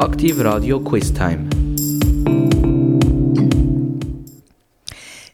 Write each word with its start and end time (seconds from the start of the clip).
Aktiv 0.00 0.38
Radio 0.44 0.78
Quiz 0.78 1.12
Time. 1.12 1.48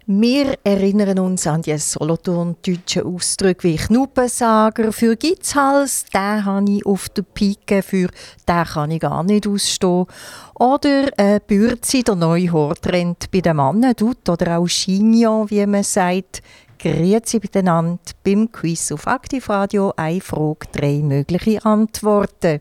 Wir 0.06 0.58
erinnern 0.64 1.18
uns 1.18 1.46
an 1.46 1.60
die 1.60 1.76
solothurn-deutschen 1.76 3.02
Ausdrücke 3.02 3.68
wie 3.68 3.76
Knuppensager 3.76 4.90
für 4.92 5.16
Gitzhals, 5.16 6.06
den 6.06 6.46
habe 6.46 6.70
ich 6.70 6.86
auf 6.86 7.10
der 7.10 7.22
Pike, 7.22 7.82
für 7.82 8.08
den 8.48 8.64
kann 8.64 8.90
ich 8.90 9.00
gar 9.00 9.22
nicht 9.22 9.46
ausstehen. 9.46 10.06
Oder 10.54 11.08
äh, 11.18 11.40
Bürzi, 11.46 12.02
der 12.02 12.14
neue 12.14 12.50
Haartrend 12.50 13.30
bei 13.30 13.40
den 13.40 13.56
Männern 13.56 13.94
tut, 13.94 14.26
oder 14.30 14.58
auch 14.58 14.66
Chignon, 14.66 15.50
wie 15.50 15.66
man 15.66 15.82
sagt. 15.82 16.42
Grüezi 16.78 17.38
miteinander 17.42 17.98
beim 18.24 18.50
Quiz 18.50 18.92
auf 18.92 19.06
Aktivradio. 19.06 19.92
Eine 19.96 20.20
Frage, 20.20 20.66
drei 20.72 21.00
mögliche 21.02 21.64
Antworten. 21.64 22.60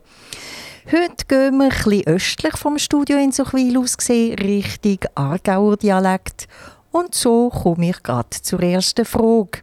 Heute 0.92 1.26
gehen 1.30 1.58
wir 1.60 1.68
etwas 1.68 2.08
östlich 2.08 2.58
vom 2.58 2.78
Studio 2.78 3.18
in 3.18 3.32
Suchwil 3.32 3.78
aus 3.78 3.98
Richtung 4.10 4.98
Aargauer 5.16 5.78
Dialekt. 5.78 6.50
Und 6.92 7.16
so 7.16 7.50
komme 7.50 7.92
ich 7.92 8.04
gerade 8.04 8.30
zur 8.30 8.62
ersten 8.62 9.06
Frage. 9.06 9.62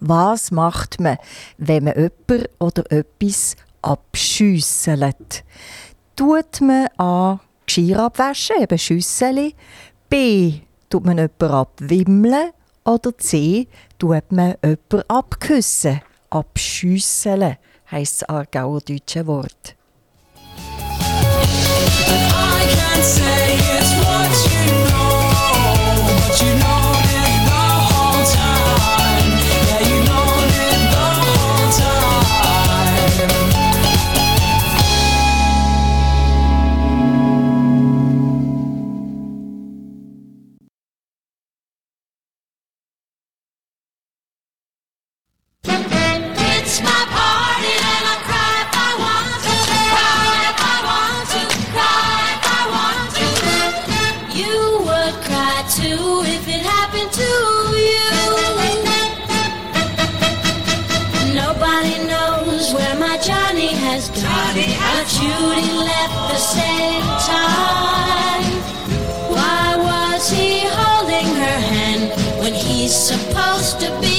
Was 0.00 0.50
macht 0.50 0.98
man, 0.98 1.18
wenn 1.58 1.84
man 1.84 1.94
jemanden 1.94 2.48
oder 2.58 2.90
etwas 2.90 3.54
abschüsselt? 3.82 5.44
Tut 6.16 6.60
man 6.60 6.88
A. 6.98 7.38
Geschirr 7.64 8.00
abwaschen, 8.00 8.56
eben 8.60 8.78
Schüsseli, 8.78 9.54
B. 10.08 10.54
Tut 10.90 11.04
man 11.04 11.18
jemanden 11.18 11.50
abwimmeln 11.52 12.50
oder 12.84 13.16
C. 13.16 13.68
Tut 13.96 14.32
man 14.32 14.56
jemanden 14.60 15.08
abküssen, 15.08 16.00
abschüsseln, 16.30 17.58
heisst 17.92 18.22
das 18.22 18.28
Aargauer 18.28 18.80
deutsche 18.80 19.24
Wort. 19.28 19.75
Say 23.02 23.56
it's 23.76 23.92
what 24.06 24.70
you 24.70 24.75
to 73.78 74.00
be 74.00 74.15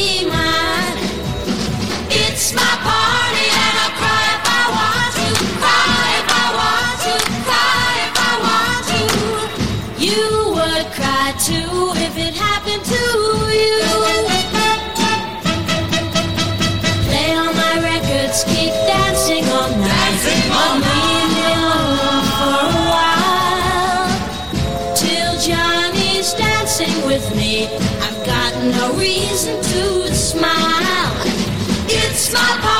It's 32.30 32.34
not. 32.34 32.77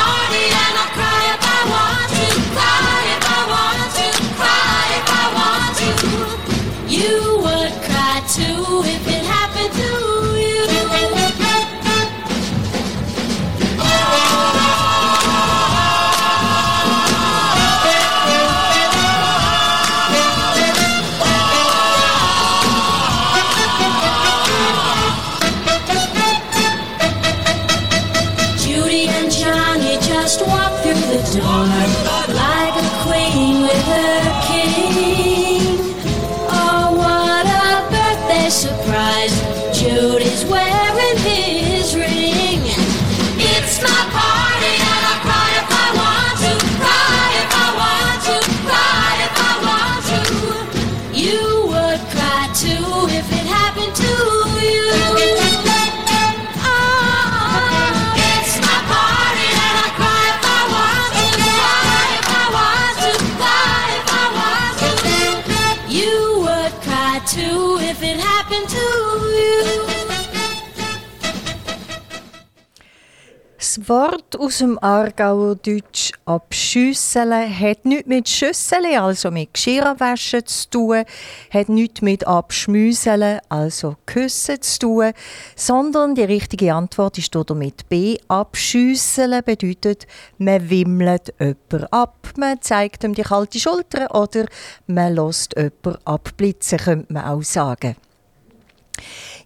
Das 73.78 73.90
Wort 73.90 74.40
aus 74.40 74.58
dem 74.58 74.80
Aargauer 74.82 75.56
Deutsch 75.56 76.12
abschüsseln 76.26 77.60
hat 77.60 77.86
nichts 77.86 78.08
mit 78.08 78.28
Schüsseln, 78.28 78.98
also 78.98 79.30
mit 79.30 79.54
Geschirrwaschen 79.54 80.46
zu 80.48 80.70
tun, 80.70 81.04
hat 81.52 81.70
nichts 81.70 82.02
mit 82.02 82.26
abschmüseln, 82.26 83.40
also 83.50 83.96
küssen 84.08 84.62
zu 84.64 84.80
tun, 84.80 85.12
sondern 85.56 86.16
die 86.16 86.24
richtige 86.24 86.74
Antwort 86.74 87.20
ist 87.20 87.36
damit 87.36 87.88
B. 87.88 88.18
Abschüsseln 88.28 89.44
bedeutet, 89.44 90.08
man 90.40 90.68
wimmelt 90.68 91.34
jemanden 91.40 91.86
ab, 91.92 92.30
man 92.36 92.60
zeigt 92.62 93.04
ihm 93.04 93.14
die 93.14 93.22
kalte 93.22 93.60
Schulter 93.60 94.16
oder 94.16 94.46
man 94.88 95.14
lässt 95.14 95.56
jemanden 95.56 95.98
abblitzen, 96.04 96.80
könnte 96.80 97.14
man 97.14 97.26
auch 97.26 97.44
sagen. 97.44 97.96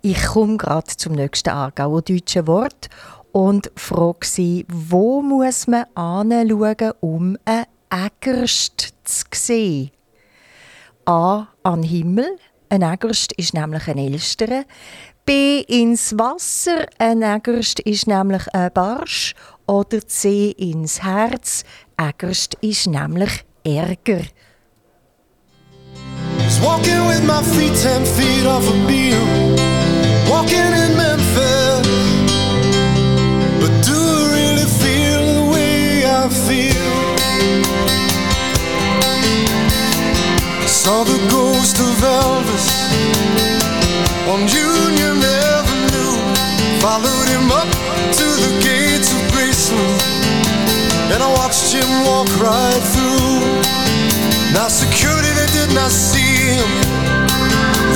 Ich 0.01 0.25
komme 0.25 0.57
gerade 0.57 0.87
zum 0.95 1.13
nächsten 1.13 1.49
Aargauer 1.49 2.01
deutschen 2.01 2.47
Wort 2.47 2.89
und 3.31 3.71
frage 3.75 4.25
sie, 4.25 4.65
wo 4.69 5.21
muss 5.21 5.67
man 5.67 5.85
anschauen, 5.95 6.93
um 6.99 7.37
einen 7.45 7.65
Ägerst 7.89 8.93
zu 9.03 9.25
sehen? 9.33 9.91
A. 11.05 11.47
An 11.63 11.83
Himmel. 11.83 12.37
Ein 12.69 12.83
Ägerst 12.83 13.33
ist 13.33 13.53
nämlich 13.53 13.87
ein 13.87 13.97
Elsterer. 13.97 14.63
B. 15.25 15.61
Ins 15.61 16.17
Wasser. 16.17 16.85
Ein 16.97 17.21
Ägerst 17.21 17.79
ist 17.81 18.07
nämlich 18.07 18.47
ein 18.53 18.71
Barsch. 18.73 19.35
Oder 19.67 20.05
C. 20.07 20.51
Ins 20.51 21.03
Herz. 21.03 21.63
Ägerst 21.97 22.55
ist 22.61 22.87
nämlich 22.87 23.45
Ärger. 23.63 24.21
Walking 26.61 27.07
with 27.07 27.23
my 27.23 27.41
feet 27.41 27.73
ten 27.81 28.05
feet 28.05 28.45
off 28.45 28.67
a 28.67 28.87
beam. 28.87 29.55
Walking 30.29 30.73
in 30.73 30.95
Memphis. 30.95 32.00
I 36.23 36.29
feel. 36.29 37.15
I 40.61 40.67
saw 40.67 41.03
the 41.03 41.17
ghost 41.33 41.79
of 41.79 41.97
Elvis 41.97 42.67
On 44.29 44.41
Union 44.45 45.17
Avenue. 45.17 46.13
Followed 46.77 47.27
him 47.33 47.49
up 47.49 47.65
to 48.13 48.27
the 48.37 48.53
gates 48.61 49.09
of 49.09 49.21
Graceland 49.33 50.01
And 51.09 51.23
I 51.23 51.29
watched 51.41 51.73
him 51.73 51.89
walk 52.05 52.29
right 52.37 52.83
through. 52.93 53.41
Now 54.53 54.67
security, 54.67 55.31
they 55.33 55.49
did 55.57 55.73
not 55.73 55.89
see 55.89 56.53
him. 56.53 56.69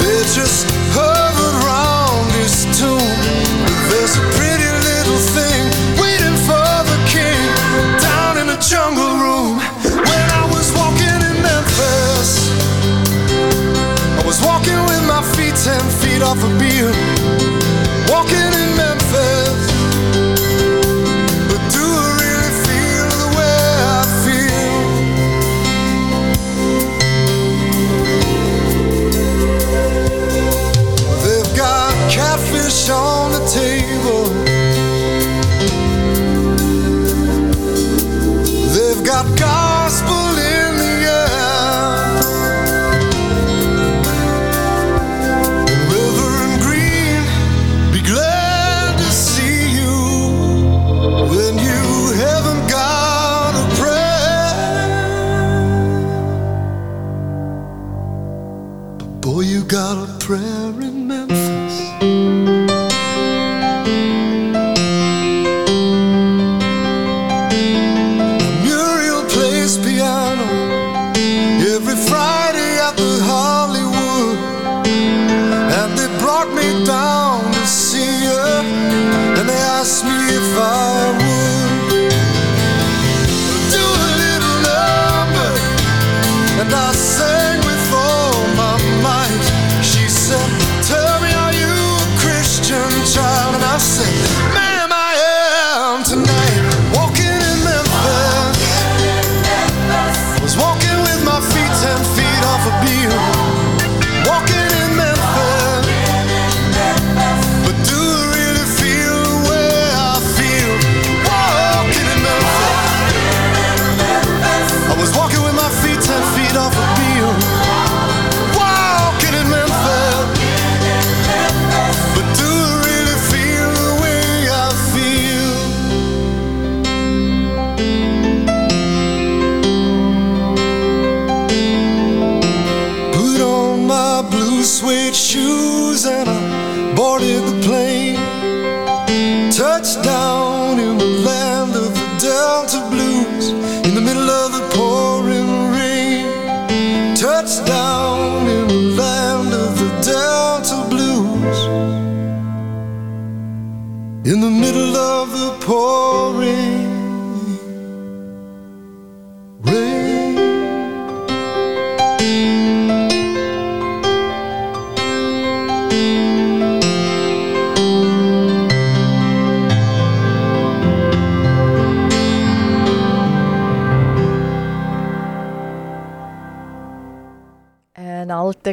They 0.01 0.25
just 0.33 0.65
hovered 0.97 1.57
around 1.61 2.25
his 2.41 2.65
tomb. 2.73 2.97
But 3.69 3.77
there's 3.93 4.17
a 4.17 4.25
pretty 4.33 4.71
little 4.89 5.21
thing 5.37 5.54
jungle 8.69 9.17
room 9.17 9.57
when 9.83 10.27
I 10.41 10.49
was 10.49 10.71
walking 10.73 11.19
in 11.29 11.37
Memphis. 11.41 12.49
I 14.19 14.23
was 14.25 14.41
walking 14.41 14.81
with 14.89 15.05
my 15.05 15.21
feet 15.35 15.53
ten 15.55 15.81
feet 16.01 16.23
off 16.23 16.41
a 16.43 16.49
beat. 16.57 17.14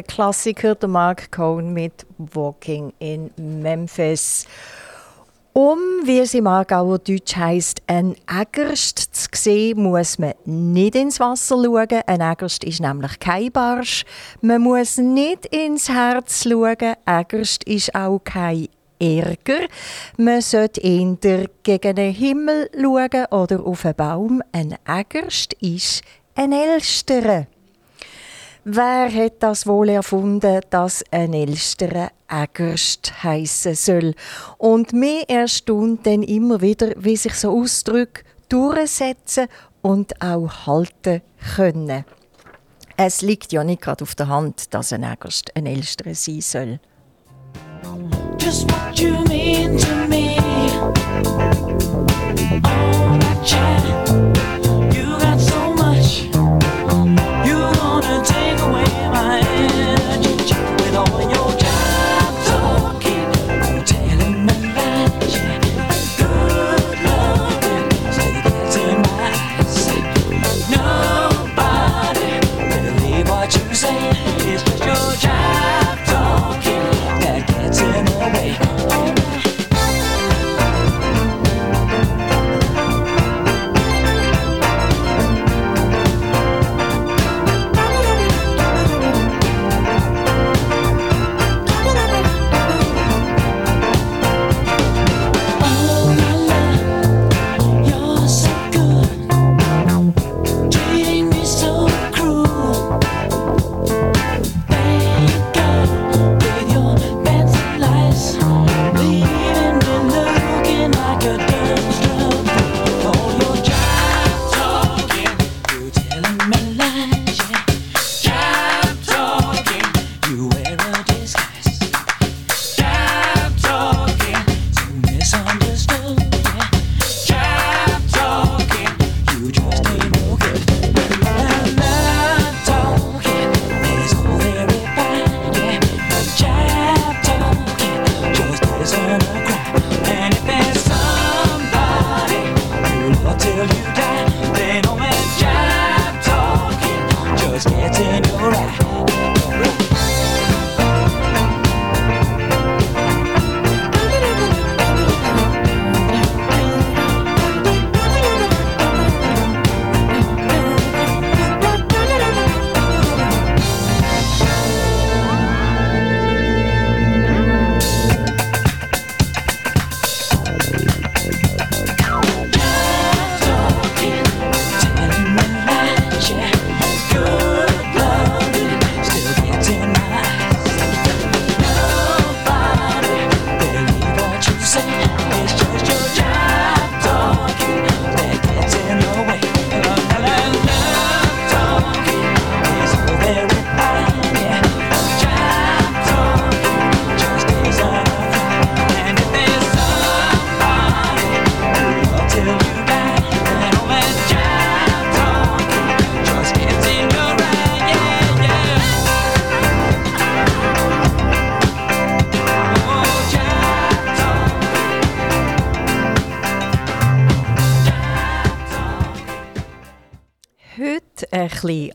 Klassiker, 0.03 0.75
der 0.75 0.89
Mark 0.89 1.31
Cohn 1.31 1.73
mit 1.73 2.05
Walking 2.17 2.93
in 2.99 3.31
Memphis. 3.37 4.45
Um, 5.55 5.77
wie 6.03 6.17
es 6.17 6.33
im 6.33 6.47
Aargauer 6.47 6.97
Deutsch 6.97 7.35
heisst, 7.35 7.83
ein 7.85 8.15
Ägerst 8.27 8.97
zu 9.15 9.27
sehen, 9.33 9.83
muss 9.83 10.17
man 10.17 10.33
nicht 10.45 10.95
ins 10.95 11.19
Wasser 11.19 11.63
schauen. 11.63 12.01
Ein 12.07 12.21
Ägerst 12.21 12.63
ist 12.63 12.79
nämlich 12.79 13.19
kein 13.19 13.51
Barsch. 13.51 14.03
Man 14.41 14.63
muss 14.63 14.97
nicht 14.97 15.45
ins 15.45 15.89
Herz 15.89 16.43
schauen. 16.43 16.95
Ägerst 17.05 17.65
ist 17.65 17.93
auch 17.93 18.19
kein 18.23 18.67
Ärger. 18.99 19.67
Man 20.17 20.41
sollte 20.41 20.81
eher 20.81 21.47
gegen 21.61 21.95
den 21.95 22.13
Himmel 22.13 22.71
schauen 22.73 23.25
oder 23.29 23.63
auf 23.63 23.85
einen 23.85 23.95
Baum. 23.95 24.41
Ein 24.51 24.75
Ägerst 24.87 25.53
ist 25.61 26.01
ein 26.33 26.51
Elster. 26.51 27.45
Wer 28.65 29.13
hat 29.13 29.43
das 29.43 29.67
wohl 29.67 29.89
erfunden, 29.89 30.61
dass 30.69 31.03
ein 31.11 31.33
Elsteren 31.33 32.07
Ägerst 32.29 33.21
heissen 33.21 33.75
soll? 33.75 34.15
Und 34.57 34.93
mir 34.93 35.27
erstaunt 35.27 36.07
dann 36.07 36.23
immer 36.23 36.61
wieder, 36.61 36.91
wie 36.95 37.17
sich 37.17 37.33
so 37.33 37.51
Ausdrücke 37.51 38.23
durchsetzen 38.47 39.47
und 39.81 40.21
auch 40.21 40.65
halten 40.65 41.21
können. 41.55 42.05
Es 42.95 43.21
liegt 43.21 43.51
ja 43.51 43.65
nicht 43.65 43.81
gerade 43.81 44.03
auf 44.03 44.15
der 44.15 44.29
Hand, 44.29 44.73
dass 44.73 44.93
ein 44.93 45.03
Ägerst 45.03 45.53
ein 45.57 45.65
Elsteren 45.65 46.15
sein 46.15 46.41
soll. 46.41 46.79
Just 48.39 48.71
what 48.71 48.97
you 48.97 49.11
mean 49.27 49.77
to 49.77 50.07
me, 50.07 50.37
oh, 50.39 50.93
my. 51.19 51.53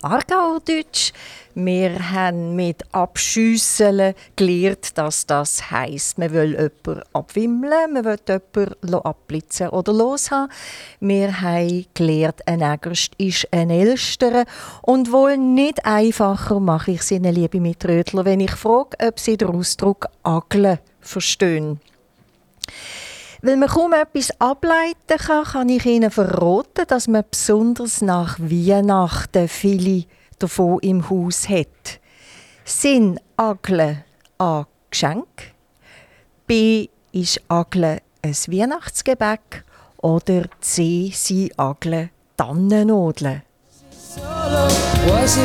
Aargauerdeutsch. 0.02 1.12
Wir 1.55 2.12
haben 2.12 2.55
mit 2.55 2.85
Abschüsseln 2.95 4.14
gelernt, 4.37 4.97
dass 4.97 5.26
das 5.26 5.71
heisst, 5.71 6.19
man 6.19 6.33
will 6.33 6.52
jemanden 6.52 7.02
abwimmeln, 7.12 7.93
man 7.93 8.05
will 8.05 8.19
jemanden 8.28 8.95
abblitzen 8.95 9.71
oder 9.71 9.93
loshaben. 9.93 10.52
Wir 11.00 11.40
haben 11.40 11.87
gelernt, 11.95 12.47
ein 12.47 12.61
Ägerst 12.61 13.14
ist 13.19 13.49
ein 13.50 13.71
Älsterer. 13.71 14.45
Und 14.83 15.11
wohl 15.11 15.37
nicht 15.37 15.85
einfacher 15.85 16.61
mache 16.61 16.93
ich 16.93 17.00
es 17.00 17.11
Ihnen, 17.11 17.35
liebe 17.35 17.61
Mitrödler, 17.61 18.25
wenn 18.25 18.40
ich 18.40 18.52
frage, 18.52 18.97
ob 19.05 19.19
Sie 19.19 19.37
den 19.37 19.49
Ausdruck 19.49 20.07
«agle» 20.23 20.78
verstehen. 21.00 21.81
Weil 23.40 23.57
man 23.57 23.68
kaum 23.68 23.92
etwas 23.92 24.33
ableiten 24.40 25.16
kann, 25.16 25.45
kann 25.45 25.68
ich 25.68 25.87
Ihnen 25.87 26.11
verraten, 26.11 26.87
dass 26.88 27.07
man 27.07 27.25
besonders 27.30 28.00
nach 28.00 28.38
Weihnachten 28.40 29.49
viele 29.49 30.04
davon 30.38 30.80
im 30.80 31.09
Haus 31.09 31.49
hat. 31.49 32.00
Sind 32.64 33.21
Agle 33.37 34.04
A 34.38 34.64
Geschenk? 34.90 35.54
B 36.47 36.88
ist 37.12 37.40
Agle 37.49 38.02
ein 38.23 38.35
Weihnachtsgebäck? 38.35 39.64
Oder 39.99 40.45
C 40.61 41.11
sind 41.14 41.59
Agle 41.59 42.11
Tannennadeln? 42.37 43.42
Was 45.07 45.37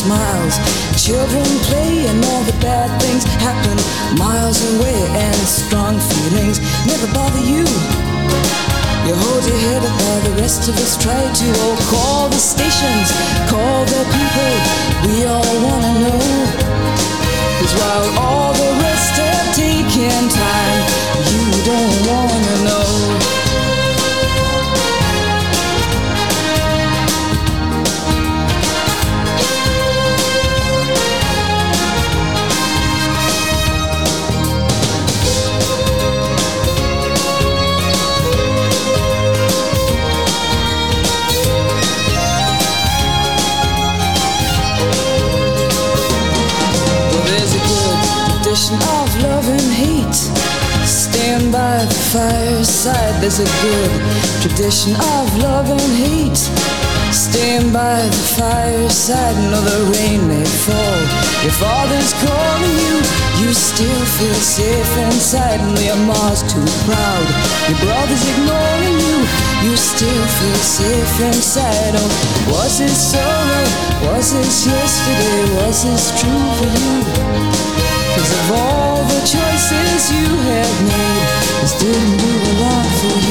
smiles. 0.00 0.56
Children 0.96 1.44
play 1.68 2.06
and 2.08 2.24
all 2.24 2.42
the 2.44 2.56
bad 2.64 2.88
things 3.02 3.24
happen 3.44 3.76
miles 4.16 4.58
away. 4.74 5.00
And 5.28 5.36
strong 5.44 6.00
feelings 6.00 6.58
never 6.88 7.08
bother 7.12 7.44
you. 7.44 7.64
You 9.06 9.14
hold 9.24 9.44
your 9.44 9.60
head 9.68 9.82
up 9.84 9.96
while 10.00 10.22
the 10.28 10.34
rest 10.40 10.68
of 10.68 10.74
us 10.76 10.96
try 10.96 11.20
to. 11.20 11.46
Oh, 11.66 11.76
call 11.92 12.28
the 12.28 12.40
stations, 12.40 13.08
call 13.52 13.84
the 13.84 14.02
people. 14.16 14.54
We 15.04 15.16
all 15.28 15.54
wanna 15.66 15.92
know. 16.02 16.20
Cause 17.58 17.74
while 17.80 18.08
all 18.24 18.52
the 18.54 18.70
rest 18.84 19.14
have 19.20 19.48
taken 19.54 20.20
time, 20.32 20.80
you 21.32 21.44
don't 21.68 21.96
wanna 22.08 22.54
know. 22.64 23.19
Fireside. 52.10 53.22
There's 53.22 53.38
a 53.38 53.46
good 53.62 53.92
tradition 54.42 54.94
of 54.98 55.24
love 55.38 55.70
and 55.70 55.90
hate. 55.94 56.42
Stand 57.14 57.72
by 57.72 58.02
the 58.02 58.24
fireside. 58.34 59.36
No, 59.50 59.58
the 59.62 59.78
rain 59.94 60.26
may 60.26 60.44
fall. 60.66 61.00
Your 61.46 61.54
father's 61.54 62.12
calling 62.18 62.76
you. 62.82 62.96
You 63.42 63.50
still 63.54 64.04
feel 64.18 64.40
safe 64.42 64.92
inside. 65.06 65.62
No, 65.70 65.80
your 65.80 66.02
mom's 66.02 66.42
too 66.50 66.66
proud. 66.86 67.26
Your 67.70 67.78
brother's 67.78 68.24
ignoring 68.34 68.98
you. 69.06 69.18
You 69.70 69.76
still 69.78 70.26
feel 70.38 70.62
safe 70.66 71.14
inside. 71.30 71.94
Oh, 71.94 72.10
was 72.50 72.78
this 72.78 72.98
sorrow? 73.14 73.66
Was 74.10 74.34
this 74.34 74.66
yesterday? 74.66 75.40
Was 75.62 75.86
this 75.86 76.10
true 76.18 76.46
for 76.58 76.70
you? 76.74 76.90
Cause 78.18 78.32
of 78.34 78.50
all 78.58 78.98
the 79.06 79.20
choices 79.22 80.10
you 80.10 80.26
have 80.50 80.76
made, 80.82 81.39
this 81.60 81.72
didn't 81.74 82.16
do 82.16 82.26
a 82.26 82.52
lot 82.62 82.86
for 82.86 83.28
you. 83.28 83.29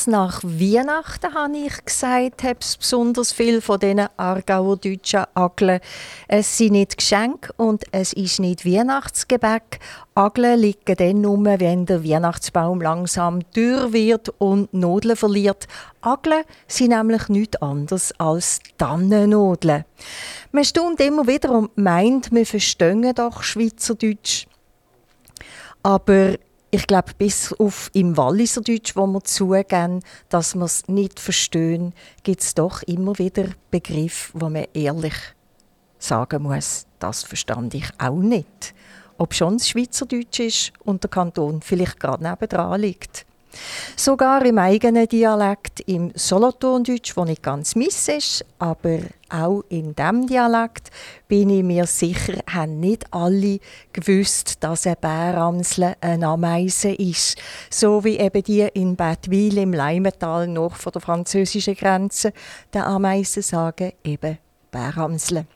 Besonders 0.00 0.06
nach 0.06 0.42
Weihnachten, 0.44 1.34
habe 1.34 1.56
ich 1.58 1.84
gesagt, 1.84 2.42
habe 2.42 2.58
es 2.60 2.76
besonders 2.76 3.32
viel 3.32 3.60
von 3.60 3.78
diesen 3.78 4.06
Aargauer 4.16 4.78
deutschen 4.78 5.24
Ageln. 5.34 5.80
Es 6.26 6.56
sind 6.56 6.72
nicht 6.72 6.96
Geschenke 6.96 7.52
und 7.58 7.84
es 7.92 8.14
ist 8.14 8.40
nicht 8.40 8.64
Weihnachtsgebäck. 8.64 9.78
Ageln 10.14 10.60
liegen 10.60 10.96
dann 10.96 11.20
nur, 11.20 11.44
wenn 11.44 11.84
der 11.84 12.02
Weihnachtsbaum 12.02 12.80
langsam 12.80 13.40
dürr 13.54 13.92
wird 13.92 14.30
und 14.38 14.72
Nodeln 14.72 15.16
verliert. 15.16 15.68
Ageln 16.00 16.44
sind 16.66 16.90
nämlich 16.90 17.28
nichts 17.28 17.60
anderes 17.60 18.18
als 18.18 18.60
Tannennodeln. 18.78 19.84
Man 20.52 20.64
staunt 20.64 21.00
immer 21.00 21.26
wieder 21.26 21.50
und 21.50 21.76
meint, 21.76 22.32
wir 22.32 22.46
verstehen 22.46 23.12
doch 23.14 23.42
Schweizerdeutsch. 23.42 24.46
Aber 25.82 26.36
ich 26.70 26.86
glaube, 26.86 27.12
bis 27.18 27.52
auf 27.54 27.90
im 27.94 28.16
Walliserdeutsch, 28.16 28.94
wo 28.94 29.06
wir 29.06 29.24
zugeben, 29.24 30.02
dass 30.28 30.54
wir 30.54 30.64
es 30.64 30.86
nicht 30.86 31.18
verstehen, 31.18 31.92
gibt 32.22 32.42
es 32.42 32.54
doch 32.54 32.82
immer 32.84 33.18
wieder 33.18 33.46
Begriffe, 33.70 34.32
wo 34.34 34.48
man 34.48 34.66
ehrlich 34.72 35.14
sagen 35.98 36.44
muss, 36.44 36.86
das 36.98 37.24
verstand 37.24 37.74
ich 37.74 37.88
auch 37.98 38.16
nicht. 38.16 38.74
Ob 39.18 39.34
schon 39.34 39.56
es 39.56 39.68
Schweizerdeutsch 39.68 40.40
ist 40.40 40.72
und 40.84 41.02
der 41.02 41.10
Kanton 41.10 41.60
vielleicht 41.60 41.98
gerade 41.98 42.22
nebendran 42.22 42.80
liegt. 42.80 43.26
Sogar 43.96 44.44
im 44.44 44.58
eigenen 44.58 45.08
Dialekt, 45.08 45.80
im 45.80 46.12
Solothurndeutsch, 46.14 47.16
wo 47.16 47.24
nicht 47.24 47.42
ganz 47.42 47.74
miss 47.74 48.08
ist, 48.08 48.44
aber 48.58 48.98
auch 49.28 49.62
in 49.68 49.94
dem 49.94 50.26
Dialekt 50.26 50.90
bin 51.28 51.50
ich 51.50 51.62
mir 51.62 51.86
sicher, 51.86 52.38
haben 52.48 52.80
nicht 52.80 53.04
alle 53.12 53.60
gewusst, 53.92 54.62
dass 54.64 54.86
ein 54.86 54.96
Bäramsel 55.00 55.94
eine 56.00 56.26
Ameise 56.26 56.92
ist. 56.92 57.38
So 57.70 58.04
wie 58.04 58.18
eben 58.18 58.42
die 58.42 58.68
in 58.74 58.96
Bettwil 58.96 59.58
im 59.58 59.72
Leimental 59.72 60.48
noch 60.48 60.76
vor 60.76 60.92
der 60.92 61.00
französischen 61.00 61.74
Grenze 61.74 62.32
der 62.72 62.86
Ameisen 62.86 63.42
sagen, 63.42 63.92
eben 64.04 64.38
Bäramsel. 64.70 65.46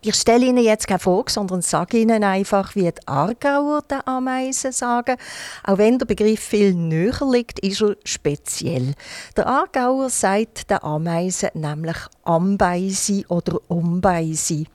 Ich 0.00 0.14
stelle 0.14 0.46
Ihnen 0.46 0.62
jetzt 0.62 0.86
keine 0.86 1.00
Frage, 1.00 1.32
sondern 1.32 1.60
sage 1.60 1.98
Ihnen 1.98 2.22
einfach, 2.22 2.76
wie 2.76 2.82
die 2.82 3.08
Aargauer 3.08 3.82
den 3.82 4.06
Ameisen 4.06 4.70
sagen. 4.70 5.16
Auch 5.64 5.78
wenn 5.78 5.98
der 5.98 6.06
Begriff 6.06 6.38
viel 6.38 6.72
näher 6.72 7.18
liegt, 7.28 7.58
ist 7.58 7.82
er 7.82 7.96
speziell. 8.04 8.94
Der 9.36 9.48
Aargauer 9.48 10.08
sagt 10.08 10.70
den 10.70 10.82
Ameisen 10.84 11.50
nämlich 11.54 11.96
Ambeisi 12.22 13.26
oder 13.28 13.58
Umbeisi. 13.66 14.68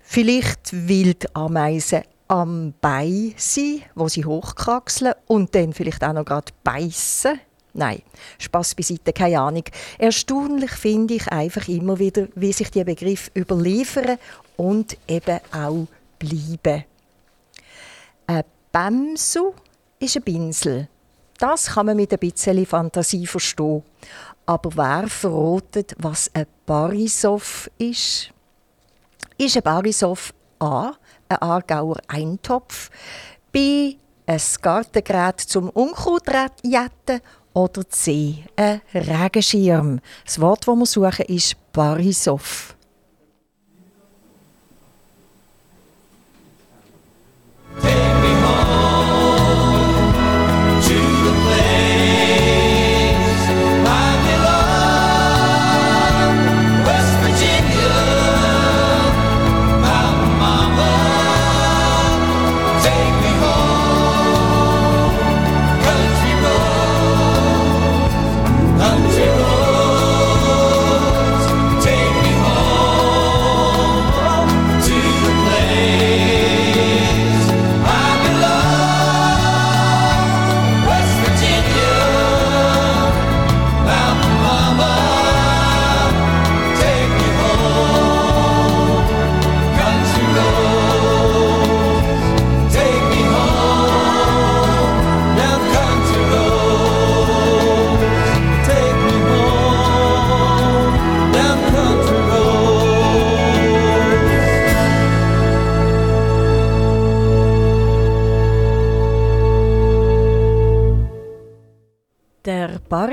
Vielleicht 0.00 0.88
will 0.88 1.12
die 1.12 1.34
Ameise 1.34 2.04
am 2.28 2.72
Bein 2.80 3.34
sein, 3.36 3.82
wo 3.94 4.08
sie 4.08 4.24
hochkraxeln 4.24 5.12
und 5.26 5.54
dann 5.54 5.74
vielleicht 5.74 6.02
auch 6.02 6.14
noch 6.14 6.24
gerade 6.24 6.52
beißen. 6.64 7.38
Nein, 7.74 8.02
Spaß 8.38 8.74
beiseite, 8.74 9.12
keine 9.12 9.40
Ahnung. 9.40 9.64
Erstaunlich 9.98 10.72
finde 10.72 11.14
ich 11.14 11.28
einfach 11.28 11.68
immer 11.68 11.98
wieder, 11.98 12.28
wie 12.34 12.52
sich 12.52 12.70
die 12.70 12.84
Begriffe 12.84 13.30
überliefern 13.34 14.18
und 14.56 14.96
eben 15.08 15.40
auch 15.52 15.86
bleiben. 16.18 16.84
Ein 18.26 18.44
Bämsu 18.70 19.54
ist 19.98 20.16
ein 20.16 20.22
Pinsel. 20.22 20.88
Das 21.38 21.66
kann 21.66 21.86
man 21.86 21.96
mit 21.96 22.12
ein 22.12 22.18
bisschen 22.18 22.64
Fantasie 22.66 23.26
verstehen. 23.26 23.82
Aber 24.44 24.70
wer 24.76 25.08
verrotet, 25.08 25.94
was 25.98 26.30
ein 26.34 26.46
Barisov 26.66 27.70
ist? 27.78 28.30
Ist 29.38 29.56
ein 29.56 29.62
Barisov 29.62 30.34
A, 30.58 30.92
ein 31.28 31.38
Aargauer 31.38 31.96
Eintopf, 32.06 32.90
B, 33.50 33.96
ein 34.26 34.40
Gartengerät 34.60 35.40
zum 35.40 35.68
Unkrautjetten 35.70 37.20
oder 37.54 37.88
C, 37.88 38.44
ein 38.56 38.80
Regenschirm. 38.94 40.00
Das 40.24 40.40
Wort, 40.40 40.66
das 40.66 40.74
wir 40.76 40.86
suchen, 40.86 41.26
ist 41.26 41.56
Barisov. 41.72 42.76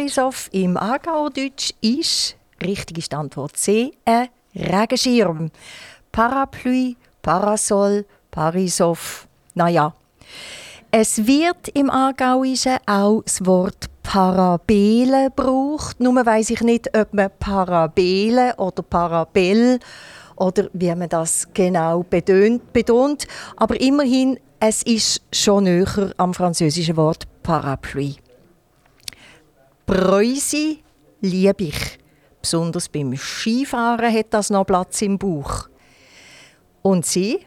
Parisov 0.09 0.49
im 0.53 0.75
Aargauerdeutsch 0.75 1.71
ist, 1.81 2.35
richtig 2.63 3.13
Antwort 3.13 3.55
C, 3.57 3.91
ein 4.05 4.29
Regenschirm. 4.55 5.51
Parapluie, 6.11 6.97
Parasol, 7.21 8.05
Parisov, 8.31 9.27
naja. 9.53 9.93
Es 10.89 11.27
wird 11.27 11.67
im 11.75 11.91
Aargauischen 11.91 12.77
auch 12.87 13.21
das 13.21 13.45
Wort 13.45 13.85
Parabele 14.01 15.25
gebraucht. 15.25 15.99
Nur 15.99 16.25
weiss 16.25 16.49
ich 16.49 16.61
nicht, 16.61 16.97
ob 16.97 17.13
man 17.13 17.29
Parabele 17.37 18.55
oder 18.57 18.81
Parabel 18.81 19.79
oder 20.37 20.69
wie 20.73 20.95
man 20.95 21.09
das 21.09 21.47
genau 21.53 22.03
betont. 22.03 23.27
Aber 23.57 23.79
immerhin, 23.79 24.39
es 24.59 24.81
ist 24.81 25.21
schon 25.31 25.65
näher 25.65 26.13
am 26.17 26.33
französischen 26.33 26.97
Wort 26.97 27.27
Parapluie. 27.43 28.17
Bräusi 29.89 30.83
liebe 31.19 31.63
ich. 31.63 31.97
Besonders 32.39 32.87
beim 32.87 33.17
Skifahren 33.17 34.13
hat 34.13 34.27
das 34.29 34.51
noch 34.51 34.63
Platz 34.63 35.01
im 35.01 35.17
Bauch. 35.17 35.67
Und 36.83 37.07
Sie? 37.07 37.39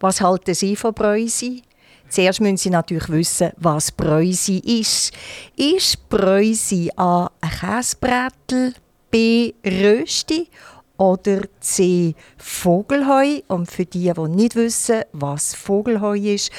Was 0.00 0.22
halten 0.22 0.54
Sie 0.54 0.74
von 0.74 0.94
Bräusi? 0.94 1.60
Zuerst 2.08 2.40
müssen 2.40 2.56
Sie 2.56 2.70
natürlich 2.70 3.10
wissen, 3.10 3.50
was 3.58 3.92
Bräusi 3.92 4.56
ist. 4.80 5.12
Ist 5.54 6.08
Bräusi 6.08 6.90
A 6.96 7.28
ein 7.42 7.50
Käsebrettel, 7.50 8.72
B 9.10 9.52
Rösti 9.62 10.48
oder 10.96 11.42
C 11.60 12.14
Vogelheu? 12.38 13.42
Und 13.48 13.70
für 13.70 13.84
die, 13.84 14.10
die 14.10 14.28
nicht 14.28 14.56
wissen, 14.56 15.02
was 15.12 15.54
Vogelheu 15.54 16.16
ist, 16.16 16.52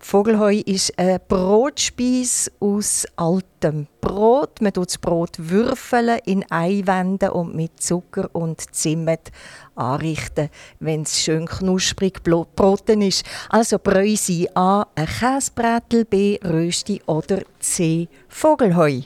Vogelheu 0.00 0.62
ist 0.64 0.98
ein 0.98 1.18
Brotspeis 1.28 2.50
aus 2.60 3.06
altem 3.16 3.88
Brot. 4.00 4.60
Man 4.60 4.72
tut 4.72 4.88
das 4.88 4.98
Brot 4.98 5.32
würfeln, 5.38 6.18
in 6.24 6.44
Eiwände 6.50 7.32
und 7.32 7.54
mit 7.54 7.82
Zucker 7.82 8.30
und 8.32 8.74
Zimt 8.74 9.30
anrichten, 9.74 10.50
wenn 10.80 11.02
es 11.02 11.20
schön 11.20 11.46
knusprig 11.46 12.22
broten 12.22 13.02
ist. 13.02 13.26
Also 13.48 13.78
Bräusi 13.78 14.48
A, 14.54 14.86
ein 14.94 15.06
Käsebrettel, 15.06 16.04
B, 16.04 16.38
Rösti 16.42 17.02
oder 17.06 17.42
C, 17.58 18.08
Vogelheu. 18.28 19.02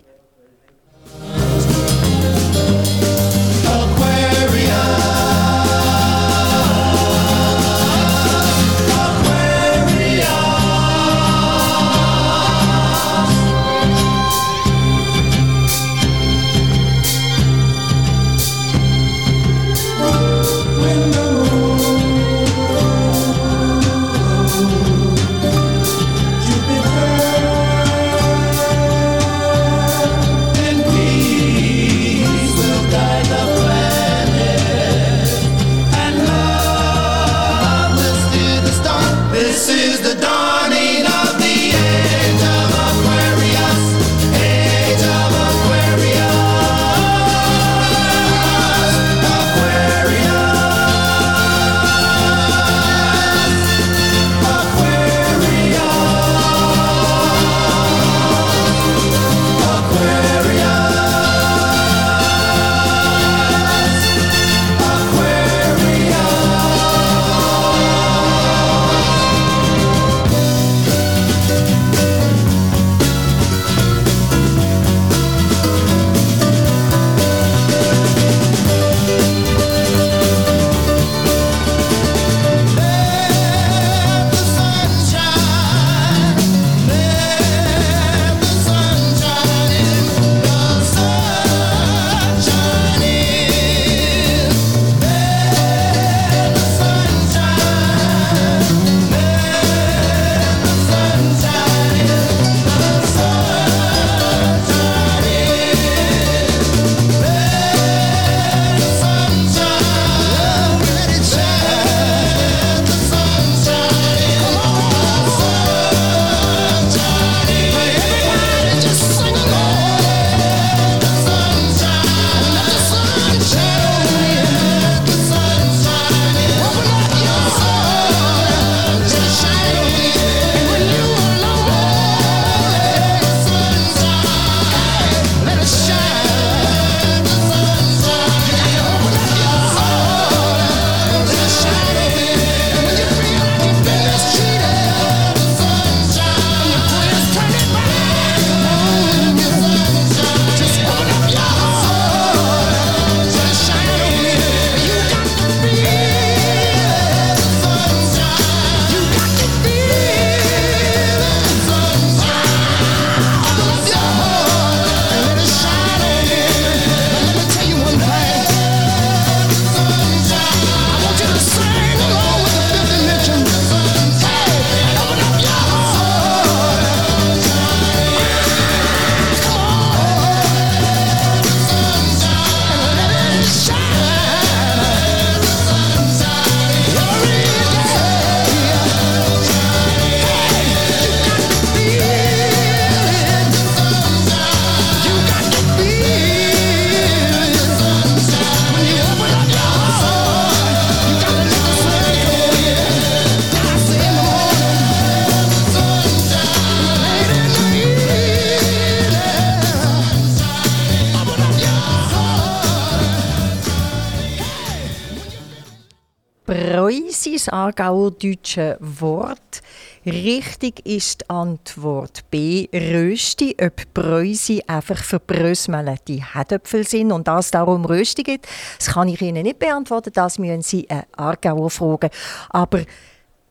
Preußi, 217.72 217.72
das 217.72 217.82
Aargauer 217.82 218.11
deutsche 218.11 218.76
Wort. 218.80 219.62
Richtig 220.04 220.85
ist 220.87 221.22
die 221.22 221.30
Antwort 221.30 222.30
B, 222.30 222.68
Rösti. 222.72 223.56
Ob 223.61 223.94
Preußi 223.94 224.62
einfach 224.66 225.02
für 225.02 225.20
Brösmeletti 225.20 226.22
Herdöpfel 226.32 226.87
sind 226.87 227.12
und 227.12 227.28
das 227.28 227.50
darum 227.50 227.85
Rösti 227.85 228.22
gibt, 228.22 228.46
das 228.78 228.94
kann 228.94 229.08
ich 229.08 229.20
Ihnen 229.20 229.42
nicht 229.42 229.58
beantworten. 229.58 230.11
Das 230.14 230.38
müssen 230.38 230.62
Sie 230.62 230.88
einen 230.90 231.04
Aargauer 231.16 231.70
fragen. 231.70 232.11
Aber 232.50 232.82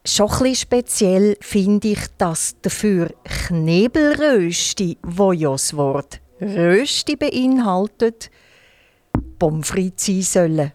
schon 0.05 0.29
ein 0.29 0.55
speziell 0.55 1.37
finde 1.41 1.89
ich, 1.89 1.99
dass 2.17 2.55
dafür 2.61 3.09
Knebelrösti, 3.23 4.97
wo 5.03 5.31
ja 5.31 5.51
das 5.51 5.75
Wort 5.75 6.19
Rösti 6.41 7.15
beinhaltet, 7.15 8.31
Pommes 9.37 9.67
frites 9.67 10.05
sein 10.05 10.21
sollen. 10.55 10.71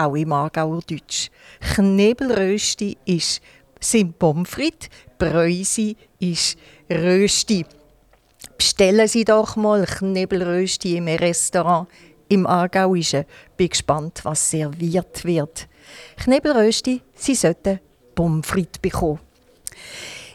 Auch 0.00 0.14
im 0.14 0.32
Aargauer 0.32 0.80
Deutsch. 0.88 1.28
Knebelrösti 1.74 2.96
ist, 3.04 3.42
sind 3.80 4.16
Pommes 4.16 4.48
frites, 4.48 4.88
Bräusi 5.18 5.96
ist 6.20 6.56
Rösti. 6.88 7.66
Bestellen 8.56 9.08
Sie 9.08 9.24
doch 9.24 9.56
mal 9.56 9.84
Knebelrösti 9.84 10.98
im 10.98 11.08
Restaurant 11.08 11.88
im 12.28 12.46
Aargauischen. 12.46 13.24
Bin 13.56 13.70
gespannt, 13.70 14.20
was 14.22 14.48
serviert 14.48 15.24
wird. 15.24 15.66
Knebelrösti, 16.16 17.02
Sie 17.16 17.34
sollten 17.34 17.80
Pommes 18.14 18.46
frites 18.46 18.78
bekommen. 18.80 19.18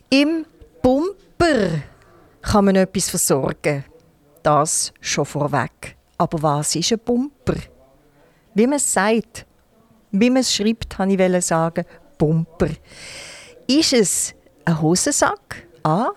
Im 0.09 0.45
Pumper 0.81 1.83
kann 2.41 2.65
man 2.65 2.75
etwas 2.75 3.09
versorgen. 3.09 3.85
Das 4.43 4.91
schon 4.99 5.23
vorweg. 5.25 5.95
Aber 6.17 6.41
was 6.41 6.75
ist 6.75 6.91
ein 6.91 6.99
Pumper? 6.99 7.55
Wie 8.53 8.67
man 8.67 8.79
sagt, 8.79 9.45
wie 10.13 10.29
man 10.29 10.41
es 10.41 10.53
schreibt, 10.53 10.97
wollte 10.97 11.37
ich 11.37 11.45
sagen, 11.45 11.85
Pumper. 12.17 12.69
Ist 13.67 13.93
es 13.93 14.33
ein 14.63 14.81
Hosensack? 14.81 15.67
A. 15.83 16.11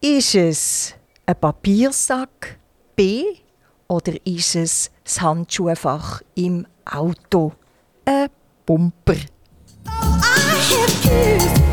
Ist 0.00 0.34
es 0.34 0.94
ein 1.26 1.36
Papiersack? 1.36 2.58
B. 2.96 3.24
Oder 3.86 4.14
ist 4.24 4.56
es 4.56 4.90
das 5.04 5.20
Handschuhfach 5.20 6.22
im 6.34 6.66
Auto? 6.84 7.52
Ein 8.04 8.28
Pumper. 8.66 9.16
With 10.70 11.67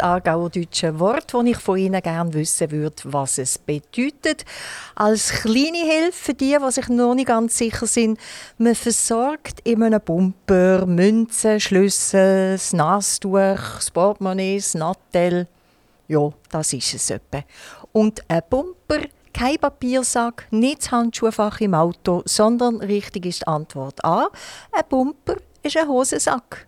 Aargauerdeutsche 0.00 0.98
Wort, 0.98 1.34
das 1.34 1.44
ich 1.44 1.56
von 1.58 1.78
Ihnen 1.78 2.00
gerne 2.02 2.32
wissen 2.34 2.70
würde, 2.70 3.02
was 3.04 3.38
es 3.38 3.58
bedeutet. 3.58 4.44
Als 4.94 5.30
kleine 5.30 5.78
Hilfe 5.78 6.12
für 6.12 6.34
die, 6.34 6.56
die 6.58 6.72
sich 6.72 6.88
noch 6.88 7.14
nicht 7.14 7.28
ganz 7.28 7.58
sicher 7.58 7.86
sind, 7.86 8.18
man 8.58 8.74
versorgt 8.74 9.60
in 9.64 9.82
einem 9.82 10.00
Bumper 10.00 10.86
Münzen, 10.86 11.60
Schlüssel, 11.60 12.52
das 12.52 12.72
Nastuch, 12.72 13.58
das 13.76 13.90
Portemonnaie, 13.90 14.56
das 14.56 14.74
Nattel. 14.74 15.48
Ja, 16.08 16.32
das 16.50 16.72
ist 16.72 16.94
es 16.94 17.10
etwa. 17.10 17.42
Und 17.92 18.22
ein 18.28 18.42
Bumper, 18.48 19.00
kein 19.32 19.58
Papiersack, 19.58 20.46
nicht 20.50 20.82
das 20.82 20.92
Handschuhfach 20.92 21.60
im 21.60 21.74
Auto, 21.74 22.22
sondern 22.24 22.76
richtig 22.76 23.26
ist 23.26 23.40
die 23.42 23.46
Antwort 23.46 24.04
A. 24.04 24.28
Ein 24.72 24.82
Bumper 24.88 25.36
ist 25.62 25.76
ein 25.76 25.88
Hosensack. 25.88 26.66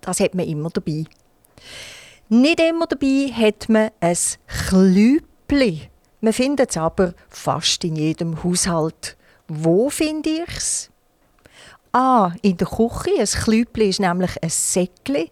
Das 0.00 0.20
hat 0.20 0.34
man 0.34 0.46
immer 0.46 0.70
dabei. 0.70 1.04
Nicht 2.28 2.60
immer 2.60 2.86
dabei 2.86 3.32
hat 3.32 3.68
man 3.68 3.90
ein 4.00 4.16
Klüpli. 4.46 5.90
Man 6.20 6.32
findet 6.32 6.70
es 6.70 6.76
aber 6.76 7.14
fast 7.28 7.82
in 7.82 7.96
jedem 7.96 8.44
Haushalt. 8.44 9.16
Wo 9.48 9.90
finde 9.90 10.30
ich 10.30 10.56
es? 10.56 10.90
A. 11.92 12.32
In 12.42 12.56
der 12.56 12.68
Küche. 12.68 13.18
Ein 13.18 13.26
Klüpli 13.26 13.88
ist 13.88 14.00
nämlich 14.00 14.40
ein 14.42 14.50
Säckli. 14.50 15.30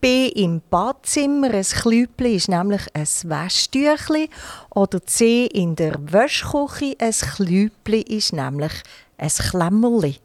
B. 0.00 0.28
Im 0.28 0.60
Badzimmer. 0.68 1.50
Ein 1.50 1.62
Klüpli 1.62 2.34
ist 2.34 2.48
nämlich 2.48 2.82
ein 2.92 3.06
Wäschtüchli. 3.06 4.28
Oder 4.74 5.06
C. 5.06 5.46
In 5.46 5.76
der 5.76 5.94
Wäschküche. 5.98 6.94
Ein 6.98 7.12
Klüpli 7.12 8.02
ist 8.02 8.34
nämlich 8.34 8.72
ein 9.16 9.28
Klemmerli. 9.30 10.18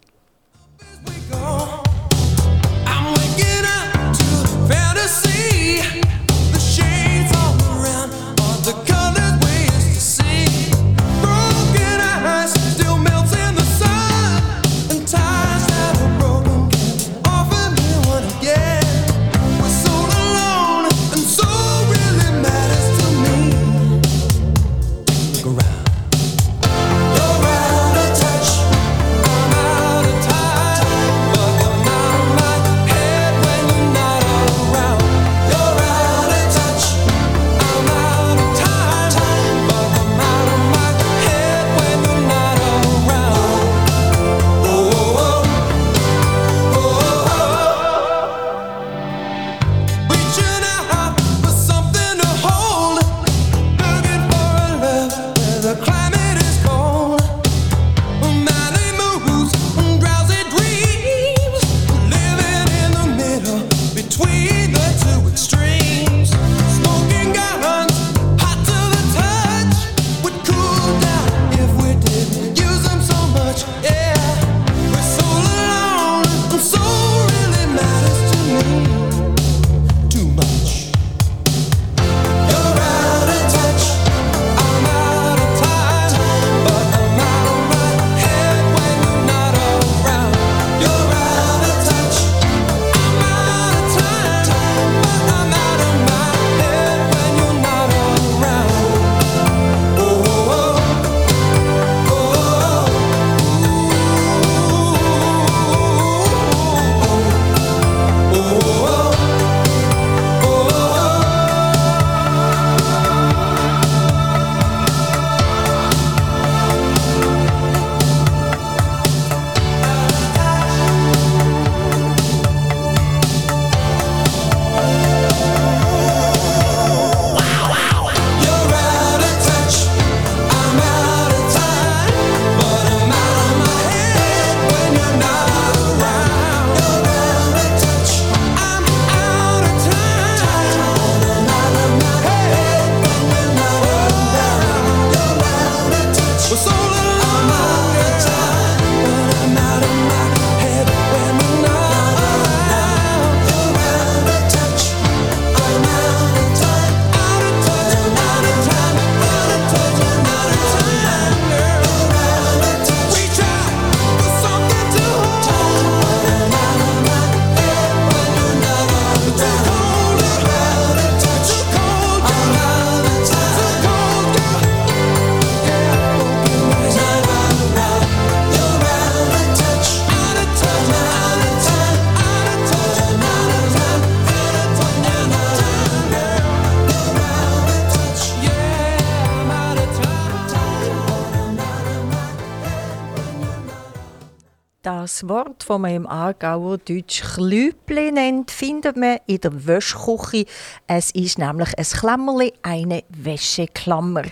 Das 194.81 195.27
Wort, 195.27 195.65
das 195.67 195.77
man 195.77 195.93
im 195.93 196.07
Aargauer 196.07 196.77
Deutsch 196.77 197.21
Klüpli 197.21 198.13
nennt, 198.13 198.49
findet 198.49 198.95
man 198.95 199.17
in 199.25 199.41
der 199.41 199.67
Wäschküche. 199.67 200.45
Es 200.87 201.11
ist 201.11 201.37
nämlich 201.37 201.77
ein 201.77 201.83
Klammerli, 201.83 202.53
eine 202.61 203.03
Wäscheklammer. 203.09 204.23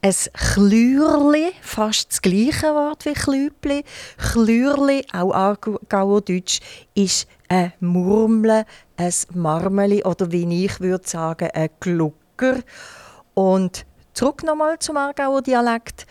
Ein 0.00 0.14
Chlürli, 0.34 1.50
fast 1.62 2.12
das 2.12 2.22
gleiche 2.22 2.68
Wort 2.68 3.04
wie 3.06 3.12
Klüpli. 3.12 3.82
Chlürli, 4.18 5.04
auch 5.12 5.32
Aargauer 5.32 6.20
Deutsch, 6.20 6.60
ist 6.94 7.26
ein 7.48 7.72
Murmel, 7.80 8.64
ein 8.96 9.14
Marmeli 9.34 10.04
oder 10.04 10.30
wie 10.30 10.64
ich 10.64 10.78
würde 10.78 11.08
sagen, 11.08 11.48
ein 11.52 11.70
Glucker. 11.80 12.60
Und 13.34 13.84
zurück 14.14 14.44
nochmal 14.44 14.78
zum 14.78 14.96
Aargauer 14.96 15.42
Dialekt. 15.42 16.06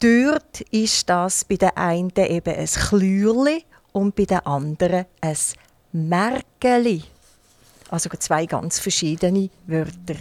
Dort 0.00 0.62
ist 0.70 1.10
das 1.10 1.44
bei 1.44 1.56
den 1.56 1.76
einen 1.76 2.10
eben 2.16 2.54
ein 2.54 2.66
Klürli 2.66 3.64
und 3.92 4.16
bei 4.16 4.24
den 4.24 4.38
anderen 4.46 5.04
ein 5.20 5.36
Merkeli. 5.92 7.04
Also 7.90 8.08
zwei 8.18 8.46
ganz 8.46 8.78
verschiedene 8.78 9.50
Wörter. 9.66 10.16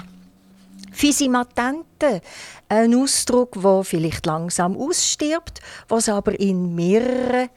Fisimatente, 0.92 2.20
ein 2.68 2.94
Ausdruck, 2.94 3.62
der 3.62 3.86
vielleicht 3.86 4.26
langsam 4.26 4.76
ausstirbt, 4.76 5.62
was 5.88 6.10
aber 6.10 6.38
in 6.38 6.76
mehreren 6.76 7.50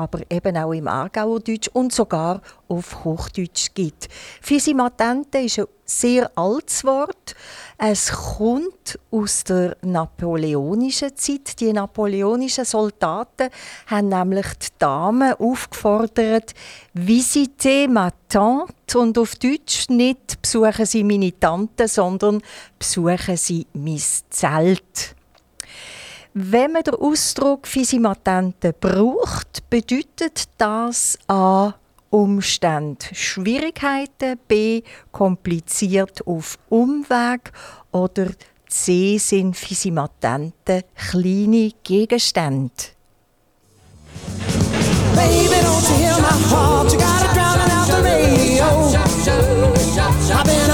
aber 0.00 0.20
eben 0.30 0.56
auch 0.56 0.72
im 0.72 0.88
Aargauerdeutsch 0.88 1.68
und 1.74 1.92
sogar 1.92 2.40
auf 2.68 3.04
Hochdeutsch 3.04 3.74
gibt. 3.74 4.08
Fisimatente 4.40 5.40
ist 5.40 5.58
ein 5.58 5.66
sehr 5.84 6.30
altes 6.38 6.84
Wort. 6.84 7.34
Es 7.76 8.10
kommt 8.10 8.98
aus 9.10 9.44
der 9.44 9.76
napoleonischen 9.82 11.14
Zeit. 11.16 11.60
Die 11.60 11.74
napoleonischen 11.74 12.64
Soldaten 12.64 13.50
haben 13.88 14.08
nämlich 14.08 14.46
die 14.54 14.68
Damen 14.78 15.34
aufgefordert, 15.34 16.54
«Visitez 16.94 17.86
ma 17.86 18.10
tante» 18.30 18.98
und 18.98 19.18
auf 19.18 19.34
Deutsch 19.36 19.90
nicht 19.90 20.40
«Besuchen 20.40 20.86
Sie 20.86 21.04
meine 21.04 21.38
Tante», 21.38 21.88
sondern 21.88 22.40
«Besuchen 22.78 23.36
Sie 23.36 23.66
mein 23.74 24.00
Zelt». 24.30 25.19
Wenn 26.32 26.72
man 26.72 26.84
den 26.84 26.94
Ausdruck 26.94 27.66
Fisimatenten 27.66 28.72
braucht, 28.78 29.68
bedeutet 29.68 30.44
das 30.58 31.18
A. 31.26 31.74
Umstand, 32.10 33.08
Schwierigkeiten, 33.12 34.38
B. 34.48 34.82
kompliziert 35.12 36.26
auf 36.26 36.58
Umweg 36.68 37.52
oder 37.92 38.26
C. 38.68 39.18
sind 39.18 39.56
Fisimatenten 39.56 40.82
kleine 40.94 41.72
Gegenstände. 41.82 42.72
Baby, 45.14 45.54
don't 45.62 45.88
you 45.88 45.96
hear 45.96 46.16
my 46.20 46.30
heart? 46.48 46.92
You 46.92 46.98
got 46.98 47.24
it 47.24 47.34
drowning 47.34 47.70
out 47.70 47.86
the 47.88 48.02
radio. 48.02 48.64
I've 50.32 50.44
been 50.44 50.69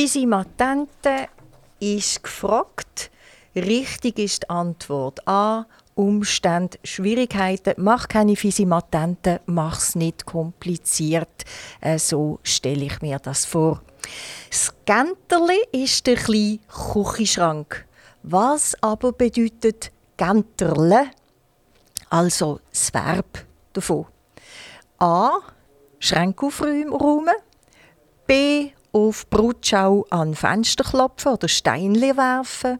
Fisi 0.00 0.24
Matente 0.24 1.28
ist 1.78 2.22
gefragt. 2.22 3.10
Richtig 3.54 4.18
ist 4.18 4.44
die 4.44 4.48
Antwort 4.48 5.28
A. 5.28 5.66
Umstände, 5.94 6.78
Schwierigkeiten. 6.82 7.74
Mach 7.76 8.08
keine 8.08 8.34
fiese 8.34 8.64
mach 8.64 9.76
es 9.76 9.96
nicht 9.96 10.24
kompliziert. 10.24 11.44
Äh, 11.82 11.98
so 11.98 12.38
stelle 12.42 12.86
ich 12.86 13.02
mir 13.02 13.18
das 13.18 13.44
vor. 13.44 13.82
Das 14.48 14.72
Genterli 14.86 15.60
ist 15.72 16.06
der 16.06 16.16
kleine 16.16 16.60
Küchenschrank. 16.68 17.86
Was 18.22 18.74
aber 18.80 19.12
bedeutet 19.12 19.92
Genterle? 20.16 21.10
Also 22.08 22.60
das 22.70 22.94
Verb 22.94 23.44
davon. 23.74 24.06
A. 24.98 25.40
Schränke 25.98 26.46
aufräumen. 26.46 27.34
B 28.26 28.70
auf 28.92 29.28
Brutschau 29.30 30.06
an 30.10 30.34
Fenster 30.34 30.84
klopfen 30.84 31.32
oder 31.32 31.48
Steinchen 31.48 32.16
werfen. 32.16 32.78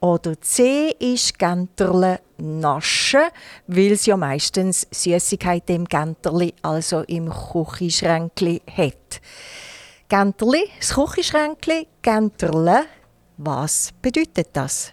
Oder 0.00 0.38
C 0.40 0.94
ist 0.98 1.38
Genterle 1.38 2.20
naschen, 2.36 3.22
weil 3.66 3.92
es 3.92 4.04
ja 4.06 4.16
meistens 4.16 4.86
Süßigkeit 4.90 5.70
im 5.70 5.86
Genterli, 5.86 6.52
also 6.62 7.00
im 7.02 7.30
Küchenschränkli, 7.30 8.60
hat. 8.70 9.20
Genterli, 10.08 10.68
das 10.78 10.94
Küchenschränkli, 10.94 11.86
Genterle, 12.02 12.84
was 13.38 13.90
bedeutet 14.02 14.48
das? 14.52 14.92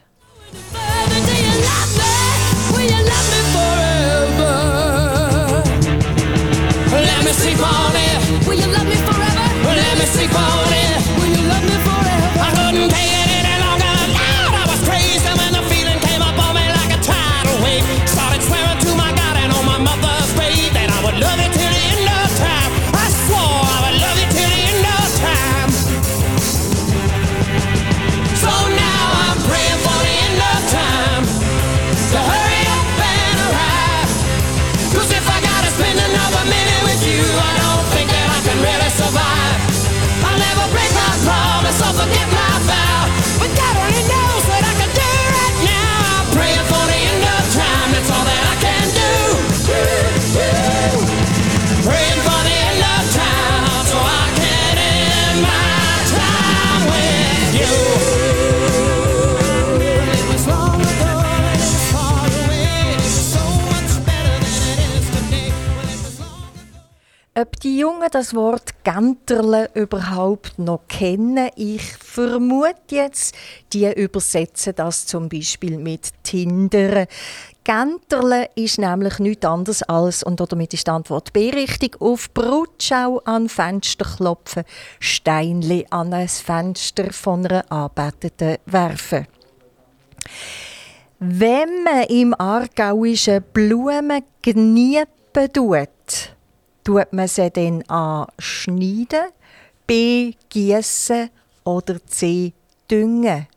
Will 8.47 8.59
you 8.59 8.65
love 8.71 8.85
me? 8.85 8.90
sleep 10.07 10.33
on 10.33 10.67
it. 10.71 11.01
Will 11.19 11.31
you 11.37 11.47
love 11.47 11.63
me 11.63 11.77
forever? 11.85 12.29
I 12.39 12.49
couldn't 12.55 12.89
pay 12.91 13.20
Jungen 68.01 68.11
das 68.13 68.33
Wort 68.33 68.83
Genterle 68.83 69.69
überhaupt 69.75 70.57
noch 70.57 70.87
kennen? 70.87 71.51
Ich 71.55 71.83
vermute 71.97 72.73
jetzt, 72.89 73.35
die 73.73 73.85
übersetzen 73.93 74.73
das 74.75 75.05
zum 75.05 75.29
Beispiel 75.29 75.77
mit 75.77 76.09
Tinder. 76.23 77.05
Genterle 77.63 78.49
ist 78.55 78.79
nämlich 78.79 79.19
nichts 79.19 79.45
anderes 79.45 79.83
als, 79.83 80.23
und 80.23 80.39
damit 80.39 80.73
ist 80.73 80.87
die 80.87 80.91
Antwort 80.91 81.31
B 81.31 81.51
richtig, 81.51 82.01
auf 82.01 82.33
Brutschau 82.33 83.21
an 83.25 83.47
Fenster 83.47 84.05
klopfen, 84.05 84.63
Steinli 84.99 85.85
an 85.91 86.11
ein 86.11 86.27
Fenster 86.27 87.13
von 87.13 87.45
einer 87.45 87.71
Anbetenden 87.71 88.57
werfen. 88.65 89.27
Wenn 91.19 91.83
man 91.83 92.03
im 92.09 92.33
Aargauischen 92.33 93.43
Blumen 93.53 94.23
gniepen 94.41 95.53
tut, 95.53 96.35
tut 96.83 97.13
man 97.13 97.27
sie 97.27 97.49
dann 97.49 97.83
A. 97.87 98.27
schneiden, 98.39 99.29
B. 99.87 100.33
gießen 100.49 101.29
oder 101.63 102.05
C. 102.05 102.53
düngen. 102.89 103.47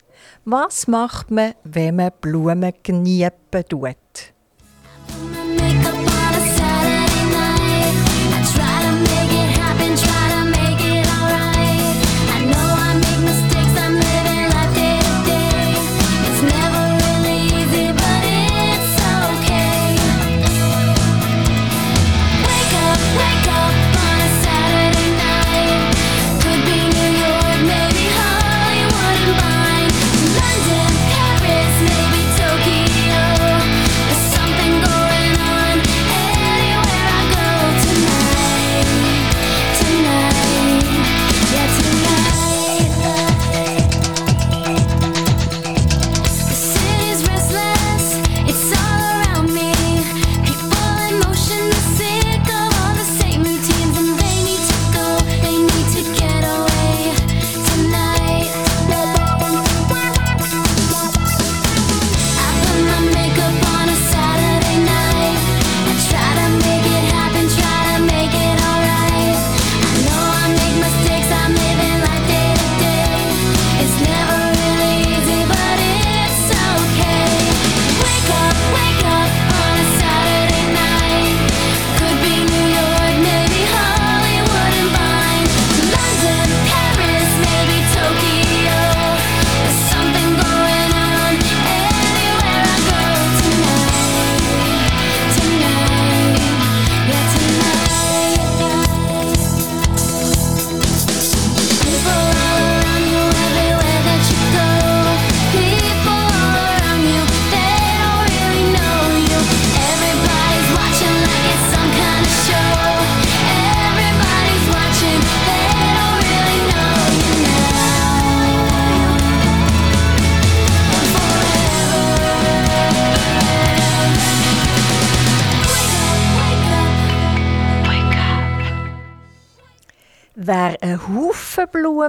Was 0.44 0.86
macht 0.86 1.30
man, 1.30 1.54
wenn 1.64 1.96
man 1.96 2.12
Blumen 2.20 2.72
gniepen 2.82 3.64
tut? 3.68 3.96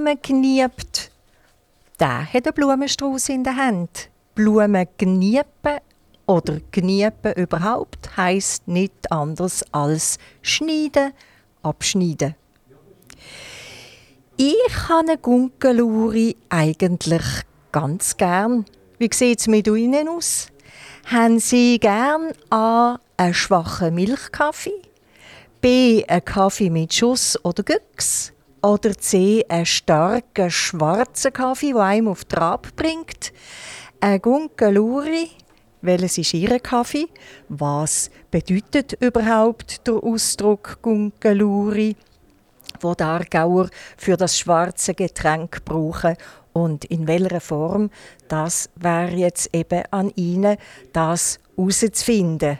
Blumen 0.06 0.22
gniebt, 0.22 1.10
der 2.00 2.32
hat 2.32 2.46
einen 2.46 2.54
Blumenstrauß 2.54 3.30
in 3.30 3.44
der 3.44 3.56
Hand. 3.56 4.12
Blumen 4.36 4.88
gniepen 5.00 5.80
oder 6.28 6.60
gniepen 6.70 7.34
überhaupt 7.34 8.16
heisst 8.16 8.68
nicht 8.68 9.12
anders 9.12 9.64
als 9.72 10.20
schneiden, 10.44 11.12
abschneiden. 11.64 12.36
Ich 14.38 14.56
habe 14.88 15.08
eine 15.10 15.18
Gunkeluri 15.18 16.36
eigentlich 16.50 17.26
ganz 17.72 18.16
gern. 18.16 18.66
Wie 19.00 19.10
sieht 19.12 19.40
es 19.40 19.48
mit 19.48 19.66
Ihnen 19.66 20.08
aus? 20.08 20.50
Haben 21.08 21.40
Sie 21.40 21.80
gern 21.80 22.32
A. 22.52 23.00
einen 23.18 23.34
schwachen 23.34 23.96
Milchkaffee? 23.96 24.84
B. 25.62 26.06
einen 26.06 26.24
Kaffee 26.24 26.70
mit 26.70 26.94
Schuss 26.94 27.44
oder 27.44 27.64
Güchs? 27.64 28.35
Oder 28.66 28.98
C. 28.98 29.46
einen 29.48 29.68
starken 29.68 30.50
schwarzen 30.50 31.32
Kaffee, 31.32 31.72
der 31.72 31.84
einem 31.84 32.08
auf 32.08 32.26
Trab 32.26 32.76
bringt? 32.76 33.32
Ein 34.00 34.20
Gunkeluri, 34.20 35.30
welches 35.84 36.18
ist 36.18 36.34
Ihr 36.34 36.60
Kaffee? 36.60 37.06
Was 37.48 38.10
bedeutet 38.32 38.94
überhaupt 38.94 39.86
der 39.86 40.04
Ausdruck 40.04 40.80
Gunkeluri? 40.82 41.96
wo 42.82 42.96
die 42.96 43.04
Aargauer 43.04 43.70
für 43.98 44.18
das 44.18 44.40
schwarze 44.40 44.96
Getränk 44.96 45.64
brauchen 45.64 46.18
und 46.52 46.86
in 46.86 47.08
welcher 47.08 47.42
Form, 47.42 47.92
das 48.28 48.70
wäre 48.76 49.16
jetzt 49.16 49.54
eben 49.54 49.84
an 49.92 50.12
Ihnen, 50.16 50.58
das 50.92 51.40
herauszufinden. 51.56 52.60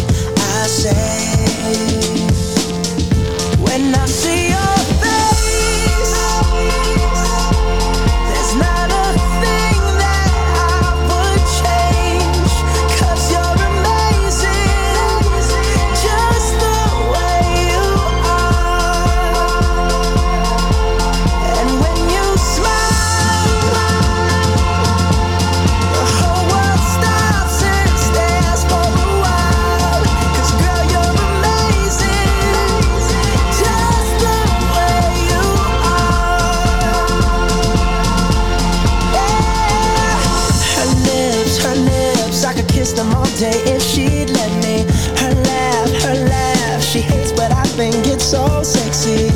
Kiss 42.91 42.99
them 42.99 43.13
all 43.15 43.25
day 43.37 43.57
if 43.73 43.81
she'd 43.81 44.29
let 44.29 44.51
me. 44.63 44.83
Her 45.19 45.33
laugh, 45.43 46.03
her 46.03 46.15
laugh, 46.27 46.83
she 46.83 46.99
hates, 46.99 47.31
but 47.31 47.51
I 47.51 47.63
think 47.63 47.95
it's 48.07 48.23
so 48.23 48.63
sexy. 48.63 49.29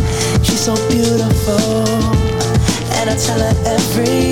She's 0.44 0.60
so 0.60 0.76
beautiful, 0.90 1.86
and 2.98 3.10
I 3.10 3.16
tell 3.16 3.40
her 3.40 3.56
every 3.66 4.25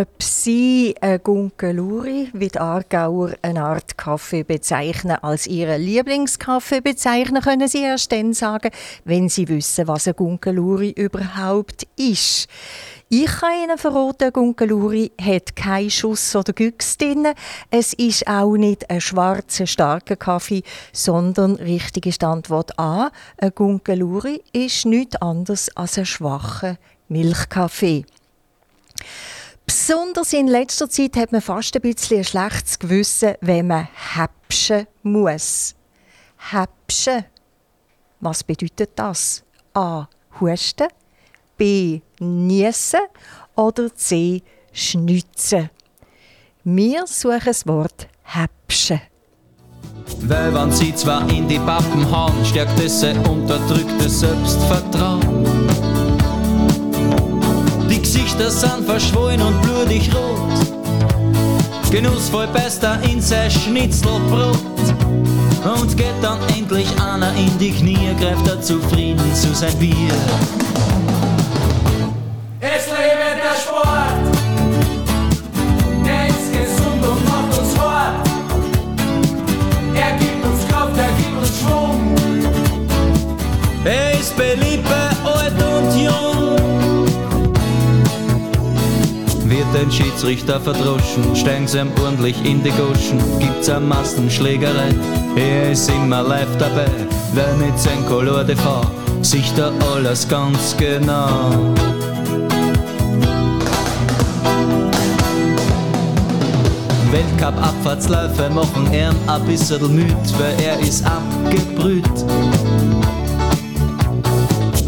Ob 0.00 0.22
Sie 0.22 0.94
äh, 1.02 1.18
Gunkeluri, 1.18 2.30
wie 2.32 2.48
die 2.48 2.58
Aargauer 2.58 3.32
eine 3.42 3.62
Art 3.64 3.98
Kaffee 3.98 4.44
bezeichnen, 4.44 5.18
als 5.20 5.46
ihren 5.46 5.82
Lieblingskaffee 5.82 6.80
bezeichnen, 6.80 7.42
können 7.42 7.68
Sie 7.68 7.82
erst 7.82 8.10
dann 8.10 8.32
sagen, 8.32 8.70
wenn 9.04 9.28
Sie 9.28 9.46
wissen, 9.48 9.88
was 9.88 10.08
ein 10.08 10.14
Gunkeluri 10.16 10.92
überhaupt 10.92 11.86
ist. 11.96 12.48
Ich 13.10 13.26
kann 13.26 13.62
Ihnen 13.62 13.76
verraten, 13.76 14.32
Gunkeluri 14.32 15.12
hat 15.20 15.54
keinen 15.54 15.90
Schuss 15.90 16.34
oder 16.34 16.54
Güchs 16.54 16.96
drin. 16.96 17.26
Es 17.70 17.92
ist 17.92 18.26
auch 18.26 18.56
nicht 18.56 18.88
ein 18.88 19.02
schwarzer, 19.02 19.66
starker 19.66 20.16
Kaffee, 20.16 20.62
sondern 20.94 21.56
richtig 21.56 22.06
ist 22.06 22.22
die 22.22 22.78
A. 22.78 23.10
Ein 23.36 23.52
Gunkeluri 23.54 24.42
ist 24.54 24.86
nichts 24.86 25.16
anderes 25.16 25.76
als 25.76 25.98
ein 25.98 26.06
schwacher 26.06 26.78
Milchkaffee. 27.08 28.06
Besonders 29.70 30.32
in 30.32 30.48
letzter 30.48 30.90
Zeit 30.90 31.14
hat 31.14 31.30
man 31.30 31.40
fast 31.40 31.76
ein 31.76 31.80
bisschen 31.80 32.18
ein 32.18 32.24
schlechtes 32.24 32.76
Gewissen, 32.76 33.34
wenn 33.40 33.68
man 33.68 33.86
häpschen 34.16 34.88
muss. 35.04 35.76
Häpschen. 36.50 37.24
Was 38.18 38.42
bedeutet 38.42 38.90
das? 38.96 39.44
A. 39.72 40.08
Husten. 40.40 40.88
B. 41.56 42.00
Niesen. 42.18 42.98
Oder 43.54 43.94
C. 43.94 44.42
Schnitzen. 44.72 45.70
Wir 46.64 47.06
suchen 47.06 47.40
das 47.44 47.64
Wort 47.64 48.08
häpschen. 48.24 49.00
Weil 50.22 50.52
wenn 50.52 50.72
sie 50.72 50.92
zwar 50.96 51.30
in 51.30 51.46
die 51.46 51.60
Pappen 51.60 52.10
hauen, 52.10 52.44
stärkt 52.44 52.76
es 52.80 53.04
unterdrücktes 53.04 54.18
Selbstvertrauen. 54.18 55.29
Gesichter 58.02 58.50
sind 58.50 58.86
verschwollen 58.86 59.42
und 59.42 59.60
blutig 59.62 60.10
rot. 60.14 60.50
Genussvoll 61.90 62.46
beißt 62.48 62.82
er 62.82 63.02
in 63.02 63.20
sein 63.20 63.50
Schnitzelbrot. 63.50 64.56
Und 65.64 65.96
geht 65.96 66.14
dann 66.22 66.38
endlich 66.56 66.88
einer 67.00 67.32
in 67.34 67.58
die 67.58 67.72
Knie, 67.72 68.14
greift 68.18 68.46
er 68.48 68.60
zufrieden 68.62 69.34
zu 69.34 69.54
sein 69.54 69.76
Bier. 69.78 70.14
Es 72.60 72.86
lebe 72.86 73.36
der 73.36 73.56
Sport, 73.60 74.20
der 76.04 76.28
ist 76.28 76.52
gesund 76.52 77.04
und 77.04 77.24
macht 77.28 77.58
uns 77.58 77.78
hart. 77.78 78.28
Er 79.94 80.16
gibt 80.18 80.44
uns 80.44 80.66
Kraft, 80.68 80.96
er 80.96 81.12
gibt 81.18 81.38
uns 81.38 81.58
Schwung. 81.60 82.14
Er 83.84 84.18
ist 84.18 84.34
beliebt 84.36 84.84
bei 84.84 85.30
alt 85.30 85.54
und 85.62 86.02
jung. 86.02 86.39
Wird 89.60 89.76
ein 89.76 89.92
Schiedsrichter 89.92 90.58
verdroschen, 90.58 91.36
steigen 91.36 91.68
sie 91.68 91.80
ihm 91.80 91.90
ordentlich 92.02 92.34
in 92.46 92.62
die 92.62 92.70
Goschen, 92.70 93.20
gibt's 93.38 93.68
eine 93.68 93.84
Massenschlägerei. 93.84 94.88
Er 95.36 95.72
ist 95.72 95.90
immer 95.90 96.22
live 96.22 96.56
dabei, 96.56 96.88
wer 97.34 97.52
mit 97.56 97.78
sein 97.78 98.06
Color 98.06 98.46
TV 98.46 98.80
sieht 99.20 99.52
da 99.58 99.70
alles 99.94 100.26
ganz 100.26 100.74
genau. 100.78 101.50
Weltcup-Abfahrtsläufe 107.12 108.48
machen 108.48 108.90
ihn 108.94 109.14
ein 109.26 109.44
bisschen 109.44 109.94
müd, 109.94 110.38
weil 110.38 110.58
er 110.64 110.80
ist 110.80 111.04
abgebrüht. 111.04 112.06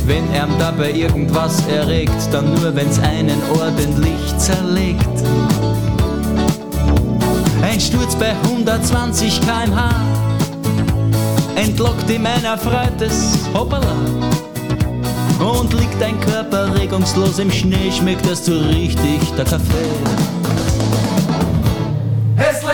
Wenn 0.05 0.32
er 0.32 0.48
dabei 0.59 0.92
irgendwas 0.92 1.64
erregt, 1.68 2.28
dann 2.32 2.53
nur 2.55 2.74
wenn's 2.74 2.98
einen 2.98 3.40
ordentlich 3.59 4.36
zerlegt. 4.36 5.07
Ein 7.62 7.80
Sturz 7.80 8.16
bei 8.16 8.32
120 8.44 9.40
km/h 9.40 9.90
entlockt 11.55 12.11
ihm 12.11 12.26
ein 12.26 12.44
erfreutes 12.44 13.38
Hoppala. 13.55 13.94
Und 15.38 15.72
liegt 15.72 16.00
dein 16.00 16.20
Körper 16.20 16.74
regungslos 16.76 17.38
im 17.38 17.50
Schnee, 17.50 17.90
schmeckt 17.90 18.28
das 18.28 18.44
so 18.44 18.59
richtig 18.59 19.20
der 19.36 19.44
Kaffee. 19.44 19.92
Es 22.36 22.64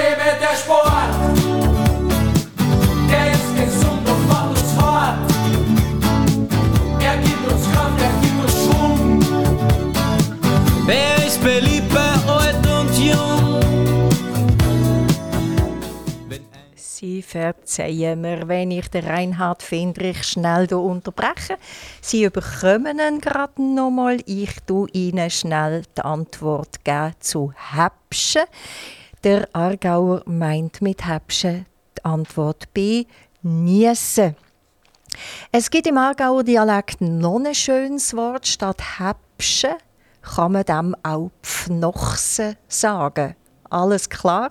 Verzeihen 17.28 18.22
mir, 18.22 18.48
wenn 18.48 18.70
ich 18.70 18.88
den 18.88 19.04
Reinhard 19.04 19.62
Fendrich 19.62 20.22
schnell 20.22 20.66
hier 20.66 20.78
unterbreche. 20.78 21.58
Sie 22.00 22.24
überkommen 22.24 22.98
ihn 22.98 23.20
gerade 23.20 23.62
nochmal. 23.62 24.16
Ich 24.24 24.54
tue 24.66 24.88
Ihnen 24.92 25.28
schnell 25.28 25.82
die 25.94 26.00
Antwort 26.00 26.78
zu 27.20 27.52
Häpschen. 27.54 28.44
Der 29.24 29.46
Aargauer 29.52 30.22
meint 30.24 30.80
mit 30.80 31.06
Häpschen 31.06 31.66
die 31.98 32.04
Antwort 32.06 32.72
B, 32.72 33.04
Niesen. 33.42 34.34
Es 35.52 35.68
gibt 35.70 35.86
im 35.86 35.98
Aargauer 35.98 36.44
Dialekt 36.44 37.02
noch 37.02 37.44
ein 37.44 37.54
schönes 37.54 38.16
Wort. 38.16 38.46
Statt 38.46 38.80
Häpschen 38.98 39.74
kann 40.22 40.52
man 40.52 40.64
dem 40.64 40.96
auch 41.02 41.30
Pfnochsen 41.42 42.56
sagen. 42.68 43.36
Alles 43.68 44.08
klar? 44.08 44.50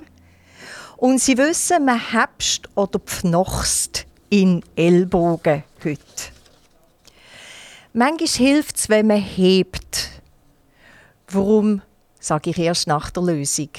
Und 0.97 1.21
Sie 1.21 1.37
wissen, 1.37 1.85
man 1.85 1.99
häpscht 1.99 2.67
oder 2.75 2.99
pfnochst 2.99 4.05
in 4.29 4.63
Ellbogen 4.75 5.63
heute. 5.83 6.01
Manchmal 7.93 8.27
hilft 8.27 8.77
es, 8.77 8.89
wenn 8.89 9.07
man 9.07 9.21
hebt. 9.21 10.09
Warum, 11.29 11.81
sage 12.19 12.49
ich 12.49 12.57
erst 12.59 12.87
nach 12.87 13.09
der 13.11 13.23
Lösung. 13.23 13.69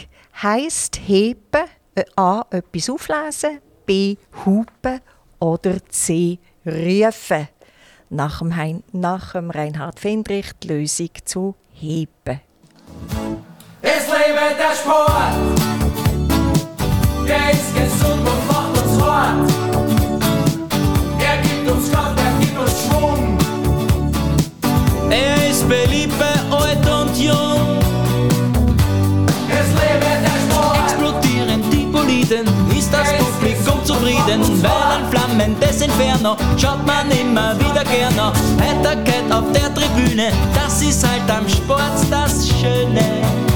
heisst 0.42 1.00
heben, 1.06 1.66
äh, 1.94 2.04
A. 2.16 2.44
etwas 2.50 2.90
auflesen, 2.90 3.58
B. 3.86 4.16
hupen 4.44 5.00
oder 5.40 5.76
C. 5.88 6.38
rufen. 6.64 7.48
Nach 8.10 8.38
dem, 8.38 8.56
hein 8.56 8.82
nach 8.92 9.32
dem 9.32 9.50
Reinhard 9.50 10.00
Fendrich 10.00 10.52
die 10.62 10.68
Lösung 10.68 11.10
zu 11.24 11.54
heben. 11.72 12.40
Es 13.82 14.06
lebe 14.06 14.56
der 14.58 14.74
Sport, 14.74 15.87
der 17.28 17.50
ist 17.52 17.74
gesund 17.74 18.26
und 18.26 18.46
macht 18.48 18.82
uns 18.82 19.02
hart. 19.02 19.50
Er 21.20 21.36
gibt 21.42 21.70
uns 21.70 21.92
Kraft, 21.92 22.18
er 22.18 22.32
gibt 22.40 22.58
uns 22.58 22.72
Schwung. 22.84 23.38
Er 25.10 25.50
ist 25.50 25.68
beliebt 25.68 26.14
bei 26.18 26.56
alt 26.56 26.78
und 26.78 27.16
jung. 27.18 27.78
Es 29.50 29.68
lebe 29.80 30.10
der 30.24 30.38
Sport, 30.46 30.78
Explodieren 30.86 31.62
die 31.70 31.84
Boliden, 31.84 32.46
ist 32.76 32.90
das 32.92 33.12
Publikum 33.12 33.84
zufrieden. 33.84 34.40
Weil 34.62 34.96
ein 34.96 35.10
flammendes 35.10 35.82
Inferno 35.82 36.36
schaut 36.56 36.86
man 36.86 37.10
immer 37.10 37.54
wieder 37.60 37.84
gerne. 37.84 38.32
Heiterkeit 38.58 39.30
auf 39.30 39.44
der 39.52 39.74
Tribüne, 39.74 40.32
das 40.54 40.80
ist 40.80 41.06
halt 41.06 41.30
am 41.30 41.46
Sport 41.46 41.92
das 42.10 42.48
Schöne. 42.48 43.47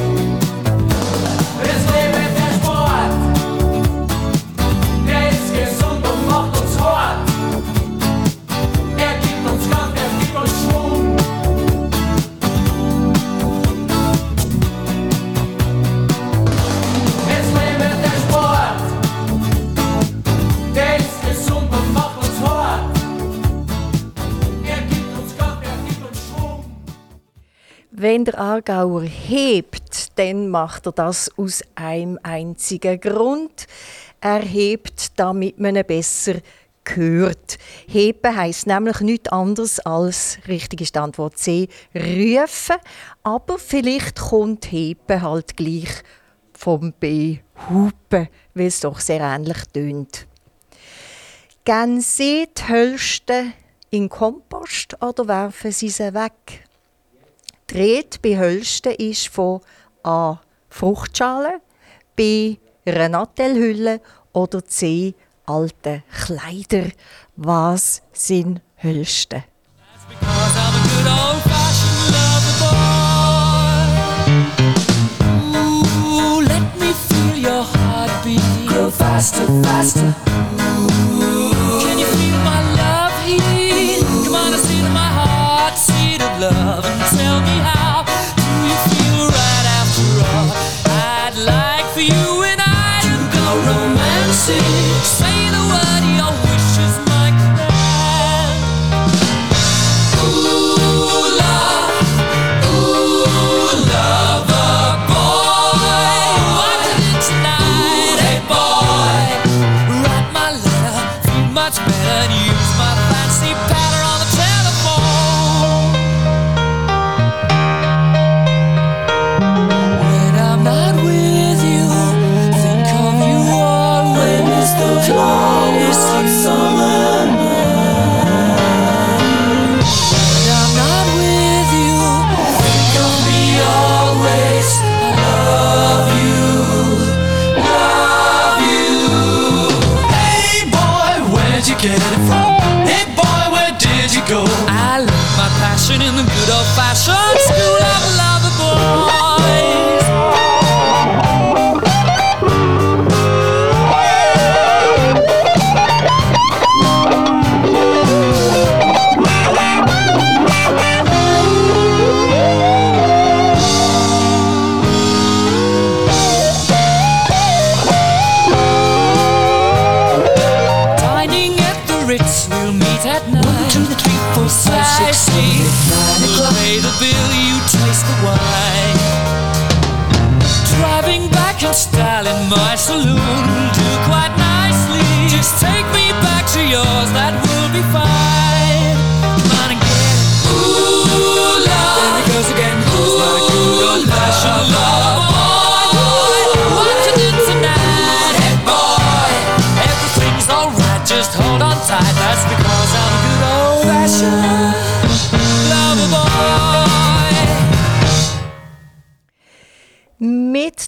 Wenn 28.02 28.24
der 28.24 28.36
Aargauer 28.36 29.02
hebt, 29.02 30.18
dann 30.18 30.48
macht 30.48 30.86
er 30.86 30.92
das 30.92 31.30
aus 31.38 31.62
einem 31.76 32.18
einzigen 32.24 32.98
Grund. 33.00 33.68
Er 34.20 34.40
hebt, 34.40 35.20
damit 35.20 35.60
man 35.60 35.76
ihn 35.76 35.86
besser 35.86 36.40
hört. 36.84 37.58
Heben 37.86 38.36
heisst 38.36 38.66
nämlich 38.66 38.98
nichts 39.02 39.30
anderes 39.30 39.78
als, 39.78 40.38
richtig 40.48 40.80
ist 40.80 40.96
die 40.96 40.98
Antwort 40.98 41.38
C, 41.38 41.68
rufen. 41.94 42.74
Aber 43.22 43.56
vielleicht 43.60 44.18
kommt 44.18 44.72
heben 44.72 45.22
halt 45.22 45.56
gleich 45.56 46.02
vom 46.54 46.92
B, 46.98 47.38
hupen, 47.70 48.26
weil 48.54 48.66
es 48.66 48.80
doch 48.80 48.98
sehr 48.98 49.20
ähnlich 49.20 49.62
tönt. 49.72 50.26
Gehen 51.64 52.00
Sie 52.00 52.48
die 52.58 52.68
Hölste 52.68 53.52
in 53.90 54.08
Kompost 54.08 55.00
oder 55.00 55.28
werfen 55.28 55.70
Sie 55.70 55.88
sie 55.88 56.12
weg? 56.14 56.64
Die 57.72 57.78
Rede 57.78 58.18
bei 58.20 58.36
Hölsten 58.36 58.92
ist 58.92 59.28
von 59.28 59.60
A. 60.02 60.36
Fruchtschalen, 60.68 61.60
B. 62.14 62.56
einer 62.84 63.08
Nattellhülle 63.08 64.02
oder 64.34 64.62
C. 64.66 65.14
alten 65.46 66.02
Kleider. 66.12 66.90
Was 67.36 68.02
sind 68.12 68.60
Hölsten? 68.76 69.44
Ooh, 75.80 76.40
let 76.40 76.78
me 76.78 76.92
feel 77.08 77.42
your 77.42 77.64
heartbeat. 77.64 78.68
Grow 78.68 78.90
faster, 78.90 79.46
faster. 79.62 80.14
Can 80.58 81.11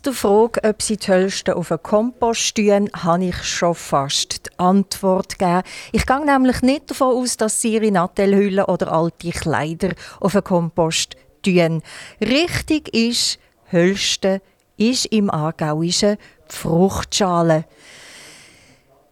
der 0.07 0.13
Frage, 0.13 0.63
ob 0.65 0.83
sie 0.83 0.97
die 0.97 1.07
Hölsten 1.09 1.55
auf 1.55 1.69
den 1.69 1.83
Kompost 1.83 2.55
tun, 2.55 2.91
habe 2.95 3.25
ich 3.25 3.43
schon 3.43 3.75
fast 3.75 4.47
die 4.47 4.59
Antwort 4.59 5.39
gegeben. 5.39 5.63
Ich 5.93 6.07
gehe 6.07 6.25
nämlich 6.25 6.63
nicht 6.63 6.91
davon 6.91 7.17
aus, 7.17 7.37
dass 7.37 7.61
sie 7.61 7.75
ihre 7.75 7.91
Nattellhüllen 7.91 8.65
oder 8.65 8.93
alte 8.93 9.31
Kleider 9.31 9.91
auf 10.21 10.33
den 10.33 10.45
Kompost 10.45 11.17
tun. 11.43 11.83
Richtig 12.21 12.95
ist, 12.95 13.39
Hölsten 13.71 14.41
ist 14.77 15.07
im 15.07 15.31
Aargauischen 15.31 16.17
die 16.51 16.55
Fruchtschale. 16.55 17.65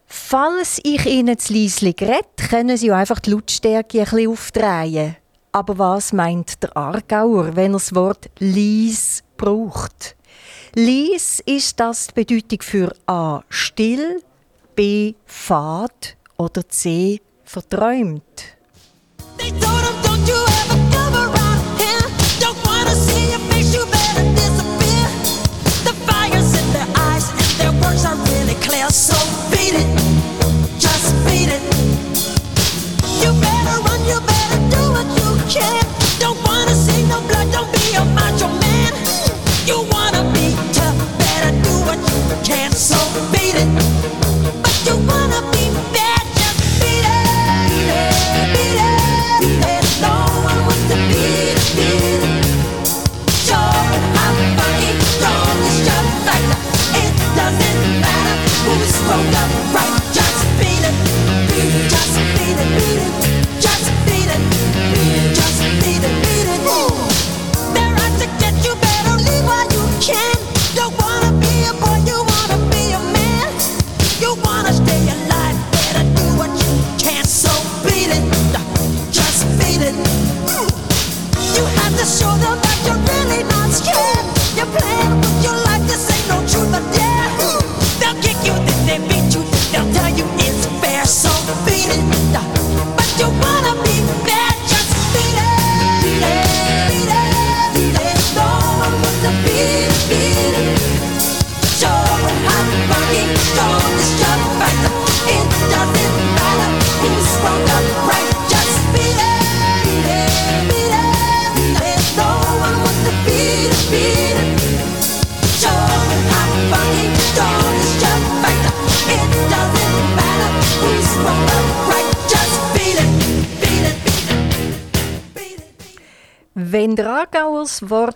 Falls 0.06 0.78
ich 0.84 1.06
Ihnen 1.06 1.38
zu 1.38 1.54
leislich 1.54 1.96
rede, 2.02 2.48
können 2.50 2.76
Sie 2.76 2.92
einfach 2.92 3.18
die 3.18 3.30
Lautstärke 3.30 4.00
ein 4.00 4.04
bisschen 4.04 4.28
aufdrehen. 4.28 5.16
Aber 5.52 5.78
was 5.78 6.12
meint 6.12 6.62
der 6.62 6.76
Aargauer, 6.76 7.56
wenn 7.56 7.72
er 7.72 7.78
das 7.78 7.94
Wort 7.94 8.28
«lies» 8.38 9.22
braucht? 9.36 10.16
«Lies» 10.74 11.40
ist 11.44 11.78
das 11.80 12.06
die 12.06 12.24
Bedeutung 12.24 12.62
für 12.62 12.94
A. 13.06 13.42
still, 13.50 14.22
B. 14.74 15.14
fad 15.26 16.16
oder 16.38 16.66
C. 16.66 17.20
verträumt. 17.44 18.56
it. 43.54 43.91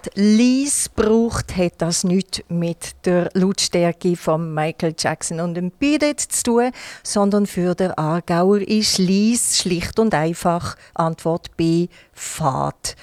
Wort 0.06 0.16
Lies 0.16 0.88
braucht, 0.88 1.56
hat 1.56 1.74
das 1.78 2.04
nichts 2.04 2.42
mit 2.48 2.94
der 3.04 3.28
Lautstärke 3.34 4.16
von 4.16 4.54
Michael 4.54 4.94
Jackson 4.96 5.40
und 5.40 5.54
dem 5.54 5.70
Beat 5.70 6.20
zu 6.20 6.42
tun, 6.42 6.70
sondern 7.02 7.46
für 7.46 7.74
der 7.74 7.98
Aargauer 7.98 8.58
ist 8.60 8.98
Lies 8.98 9.58
schlicht 9.58 9.98
und 9.98 10.14
einfach 10.14 10.76
Antwort 10.94 11.56
B 11.56 11.88
Fahrt. 12.12 12.94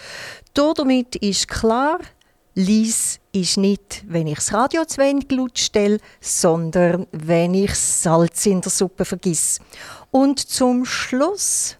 Damit 0.53 1.15
ist 1.17 1.47
klar, 1.47 1.99
Lies 2.55 3.19
ist 3.33 3.57
nicht, 3.57 4.03
wenn 4.07 4.27
ich 4.27 4.35
das 4.35 4.53
Radio 4.53 4.85
zu 4.85 4.99
wenig 4.99 5.29
laut 5.31 5.57
stelle, 5.57 5.97
sondern 6.21 7.07
wenn 7.11 7.53
ich 7.53 7.75
Salz 7.75 8.45
in 8.45 8.61
der 8.61 8.71
Suppe 8.71 9.03
vergiss. 9.03 9.59
Und 10.11 10.39
zum 10.39 10.85
Schluss, 10.85 11.77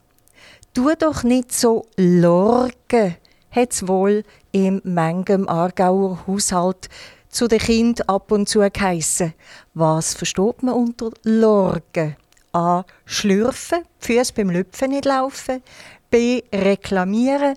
tu 0.74 0.89
doch 0.97 1.24
nicht 1.24 1.53
so 1.53 1.86
lorgen, 1.95 3.15
hat's 3.53 3.87
wohl 3.87 4.23
im 4.51 4.81
manchem 4.83 5.47
Aargauer 5.47 6.25
Haushalt 6.27 6.89
zu 7.29 7.47
den 7.47 7.59
Kind 7.59 8.09
ab 8.09 8.31
und 8.31 8.47
zu 8.47 8.59
geheissen. 8.59 9.33
Was 9.73 10.13
versteht 10.13 10.63
man 10.63 10.75
unter 10.75 11.11
Lorgen? 11.23 12.15
A. 12.53 12.83
Schlürfen, 13.05 13.79
die 14.01 14.13
Füße 14.13 14.33
beim 14.33 14.51
Lüpfen 14.51 14.91
nicht 14.91 15.05
laufen. 15.05 15.63
B. 16.11 16.43
Reklamieren. 16.53 17.55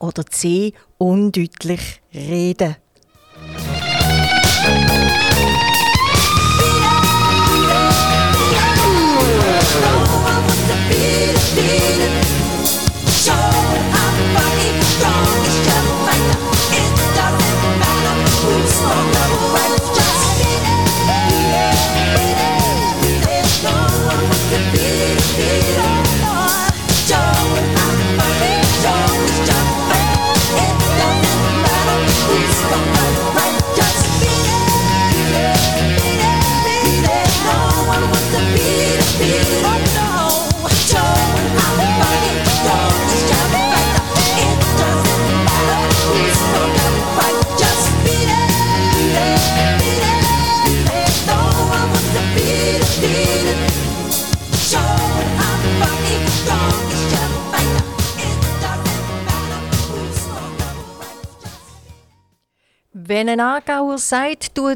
Oder 0.00 0.26
C. 0.26 0.72
Undeutlich 0.98 2.02
reden. 2.12 2.76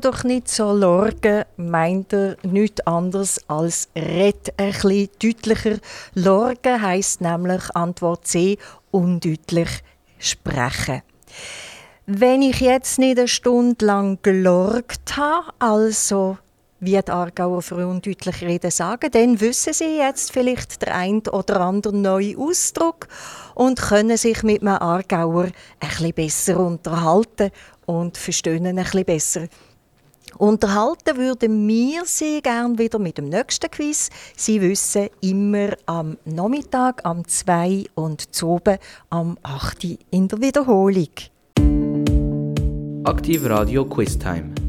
Doch 0.00 0.24
nicht 0.24 0.48
so 0.48 0.72
lorgen, 0.72 1.44
meint 1.56 2.12
er 2.12 2.36
nichts 2.42 2.86
anderes 2.86 3.40
als 3.48 3.88
red 3.96 4.52
ein 4.56 4.72
bisschen 4.72 5.08
deutlicher. 5.22 5.78
Lorgen 6.14 6.82
heisst 6.82 7.20
nämlich 7.20 7.62
Antwort 7.74 8.26
C, 8.26 8.58
undeutlich 8.90 9.68
sprechen. 10.18 11.02
Wenn 12.06 12.42
ich 12.42 12.60
jetzt 12.60 12.98
nicht 12.98 13.18
eine 13.18 13.28
Stunde 13.28 13.84
lang 13.84 14.18
gelorgt 14.22 15.16
habe, 15.16 15.52
also 15.58 16.38
wie 16.80 17.00
die 17.00 17.10
Aargauer 17.10 17.62
für 17.62 17.86
undeutlich 17.86 18.42
reden 18.42 18.70
sagen, 18.70 19.10
dann 19.10 19.40
wissen 19.40 19.72
sie 19.72 19.96
jetzt 19.98 20.32
vielleicht 20.32 20.82
der 20.82 20.94
ein 20.94 21.22
oder 21.28 21.60
andere 21.60 21.96
neue 21.96 22.36
Ausdruck 22.36 23.08
und 23.54 23.80
können 23.80 24.16
sich 24.16 24.42
mit 24.42 24.60
einem 24.60 24.76
Aargauer 24.76 25.44
ein 25.44 25.52
bisschen 25.80 26.12
besser 26.12 26.60
unterhalten 26.60 27.50
und 27.86 28.18
verstehen 28.18 28.66
ein 28.66 28.76
bisschen 28.76 29.04
besser. 29.04 29.48
Unterhalten 30.38 31.16
würden 31.16 31.66
wir 31.68 32.02
Sie 32.04 32.40
gern 32.42 32.78
wieder 32.78 32.98
mit 32.98 33.18
dem 33.18 33.28
nächsten 33.28 33.70
Quiz. 33.70 34.10
Sie 34.36 34.60
wissen, 34.60 35.08
immer 35.20 35.70
am 35.86 36.16
Nachmittag, 36.24 37.00
am 37.04 37.26
2 37.26 37.86
und 37.94 38.34
zu 38.34 38.48
oben 38.48 38.78
am 39.10 39.38
8 39.42 39.98
in 40.10 40.28
der 40.28 40.40
Wiederholung. 40.40 41.08
Aktiv 43.04 43.44
Radio 43.44 43.84
Quiz 43.84 44.18
Time. 44.18 44.63